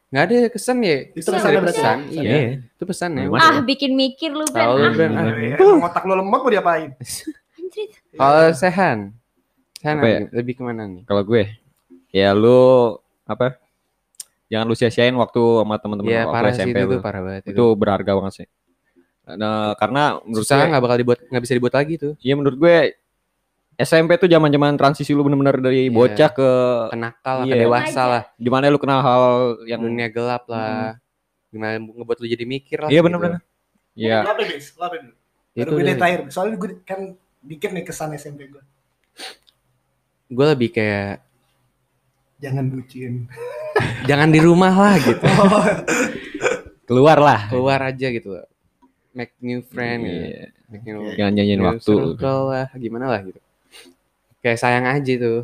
[0.09, 0.97] Nggak ada kesan ya.
[1.11, 1.43] Itu udah.
[1.43, 1.67] berarti.
[1.75, 2.23] Pesan, Iya.
[2.23, 2.39] iya.
[2.71, 3.25] Itu pesan ya.
[3.35, 4.63] Ah bikin mikir lu Ben.
[4.63, 5.11] Tahu lu, Ah, Ben.
[5.11, 5.83] Ah.
[5.83, 6.95] Otak lo lemot mau diapain?
[7.59, 7.91] anjrit.
[8.15, 8.99] Kalau Sehan,
[9.75, 10.19] Sehan Apa ya?
[10.31, 11.03] lebih ke mana nih?
[11.03, 11.51] Kalau gue,
[12.09, 12.95] ya lu
[13.27, 13.59] apa?
[14.47, 17.03] Jangan lu sia-siain waktu sama teman-teman Iya waktu parah SMP itu, lu.
[17.03, 17.51] parah banget itu.
[17.51, 18.49] Itu berharga banget sih.
[19.25, 22.13] Nah, karena menurut Susah gue, nggak bakal dibuat, nggak bisa dibuat lagi tuh.
[22.21, 22.77] iya menurut gue
[23.77, 25.91] SMP tuh zaman-zaman transisi lu bener-bener dari Iya.
[25.91, 26.51] bocah ke
[26.91, 27.51] Kenakal Iya.
[27.51, 28.03] ke dewasa Aja.
[28.09, 29.25] lah, di mana lu kenal hal
[29.65, 30.95] yang dunia gelap lah.
[31.49, 32.89] Gimana ngebuat lu jadi mikir lah.
[32.89, 33.07] Iya gitu.
[33.07, 33.41] bener-bener.
[33.95, 34.19] Iya.
[34.21, 34.71] Lo apa, Bis?
[34.71, 35.03] Bis?
[35.55, 35.95] Itu Baru gue deh.
[35.95, 36.21] terakhir.
[36.29, 37.01] Soalnya gue kan
[37.41, 38.63] dikit nih kesan SMP gue.
[40.27, 41.23] Gue lebih kayak
[42.37, 43.31] Jangan bucin.
[44.11, 45.23] jangan di rumah lah gitu.
[46.85, 47.41] Keluar lah.
[47.49, 48.35] Keluar aja gitu.
[49.11, 50.27] Make new friend gitu.
[50.27, 50.45] Iya.
[50.69, 51.87] Make new, Jangan nyanyiin new waktu.
[51.87, 53.39] circle lah, gimana lah gitu.
[54.45, 55.41] Kayak sayang aja tuh.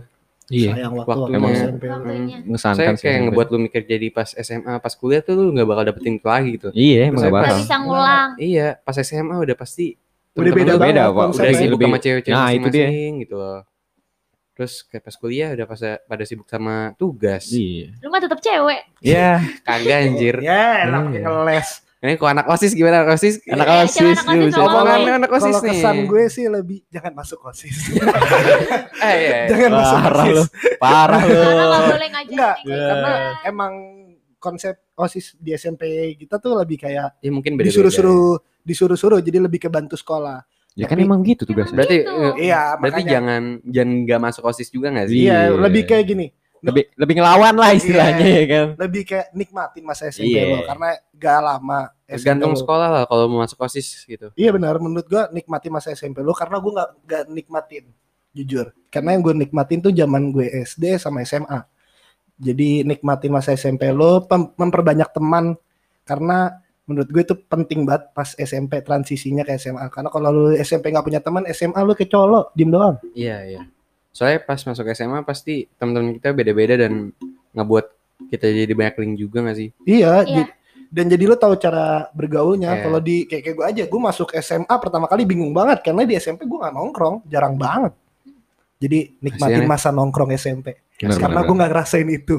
[0.50, 0.74] Iya.
[0.74, 1.38] Sayang waktu Waktunya.
[1.38, 1.52] waktu Emang.
[1.54, 2.36] Waktunya.
[2.58, 3.00] Saya sih.
[3.00, 3.24] kayak SMP.
[3.24, 6.48] ngebuat lu mikir jadi pas SMA, pas kuliah tuh lu nggak bakal dapetin itu lagi
[6.54, 6.68] gitu.
[6.70, 7.56] Iya, emang gak bakal.
[7.56, 8.28] bisa ngulang.
[8.36, 9.94] Iya, pas SMA udah pasti
[10.30, 11.26] Udah beda beda, Pak.
[11.32, 12.88] udah Lebih- sibuk lebih- sama cewek-cewek Nah, itu dia.
[13.16, 13.60] gitu loh.
[14.52, 17.44] Terus kayak pas kuliah udah pas pada sibuk sama tugas.
[17.48, 17.96] Iya.
[17.98, 18.80] Lu mah tetap cewek.
[19.00, 19.40] Iya.
[19.62, 20.36] Kagak anjir.
[20.40, 21.08] Ya, enak Hmm.
[21.08, 21.68] pakai ngeles.
[22.00, 23.44] Ini kok anak OSIS gimana anak OSIS?
[23.44, 24.56] Anak Iya, OSIS jangan anak nih, OSIS bisa.
[24.58, 24.80] ngomong.
[24.80, 25.68] Omongan anak OSIS Kalau nih.
[25.70, 27.76] kesan gue sih lebih jangan masuk OSIS.
[29.00, 29.40] Eh, iya, iya.
[29.50, 30.32] jangan masuk Parah OSIS.
[30.32, 30.44] lu.
[30.78, 31.34] Parah lu.
[31.36, 32.56] Karena nggak boleh ngajarin Enggak,
[32.88, 33.12] karena
[33.44, 33.72] emang
[34.36, 35.82] konsep OSIS di SMP
[36.16, 40.40] kita tuh lebih kayak Ya mungkin beda disuruh-suruh disuruh-suruh jadi lebih ke bantu sekolah.
[40.72, 41.76] Ya kan Tapi- emang gitu tugasnya.
[41.76, 42.08] Berarti Gitu.
[42.08, 45.18] eh, Iya, berarti makanya jangan jangan nggak masuk OSIS juga nggak sih?
[45.20, 45.58] iya, Iya.
[45.58, 46.26] lebih kayak gini.
[46.60, 48.66] Lebih lebih ngelawan lah istilahnya ya kan.
[48.76, 50.44] Lebih kayak nikmatin masa SMP Iya.
[50.46, 52.58] lo karena gak lama SMP Tergantung lo.
[52.58, 54.28] sekolah lah kalau mau masuk OSIS gitu.
[54.34, 57.84] Iya benar, menurut gua nikmatin masa SMP lo karena gua nggak nggak nikmatin,
[58.30, 58.70] jujur.
[58.86, 61.62] Karena yang gue nikmatin tuh zaman gue SD sama SMA.
[62.36, 65.54] Jadi nikmatin masa SMP lo, pem- memperbanyak teman
[66.02, 69.86] karena menurut gue itu penting banget pas SMP transisinya ke SMA.
[69.88, 72.96] Karena kalau lu SMP nggak punya teman, SMA lu kecolok, diem doang.
[73.12, 73.60] Iya, iya.
[74.10, 77.14] Soalnya pas masuk SMA pasti teman-teman kita beda-beda dan
[77.52, 77.86] ngebuat
[78.28, 79.68] kita jadi banyak link juga nggak sih?
[79.82, 80.44] Iya, Iya.
[80.44, 80.52] di-
[80.90, 82.74] dan jadi lo tahu cara bergaulnya.
[82.74, 82.82] Iya.
[82.82, 86.14] Kalau di kayak kayak gue aja, gue masuk SMA pertama kali bingung banget karena di
[86.14, 87.94] SMP gue nggak nongkrong, jarang banget.
[88.80, 89.70] Jadi nikmatin Kasian ya.
[89.70, 90.74] masa nongkrong SMP.
[90.98, 92.36] Benar, karena gue nggak ngerasain itu.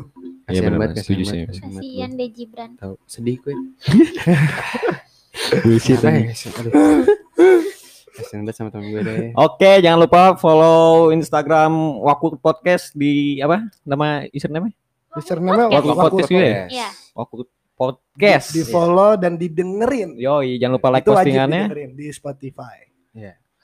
[0.51, 1.39] Iya, benar, banget, Setuju sih.
[1.47, 2.07] gua.
[2.11, 2.71] deh Gibran.
[2.75, 3.53] Tahu sedih gue.
[5.63, 6.11] Bullshit ya?
[6.11, 6.71] aduh.
[8.11, 9.19] Kasian banget sama temen gue deh.
[9.47, 11.71] Oke, jangan lupa follow Instagram
[12.03, 13.71] Waku Podcast di apa?
[13.87, 14.75] Nama username?
[15.15, 15.75] Username Podcast.
[15.79, 16.65] Waku Podcast juga ya?
[16.67, 16.89] Iya.
[17.15, 17.35] Waku
[17.79, 18.47] Podcast.
[18.51, 20.19] Di follow dan didengerin.
[20.19, 21.63] Yoi, jangan lupa like itu wajib postingannya.
[21.71, 22.77] didengerin di Spotify.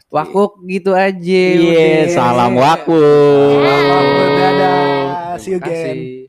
[0.08, 1.44] Wakuk gitu aja.
[1.52, 2.16] Iya, udah.
[2.16, 3.04] salam Waku.
[4.40, 5.36] Dadah.
[5.36, 5.68] See you again.
[5.68, 6.27] kasih.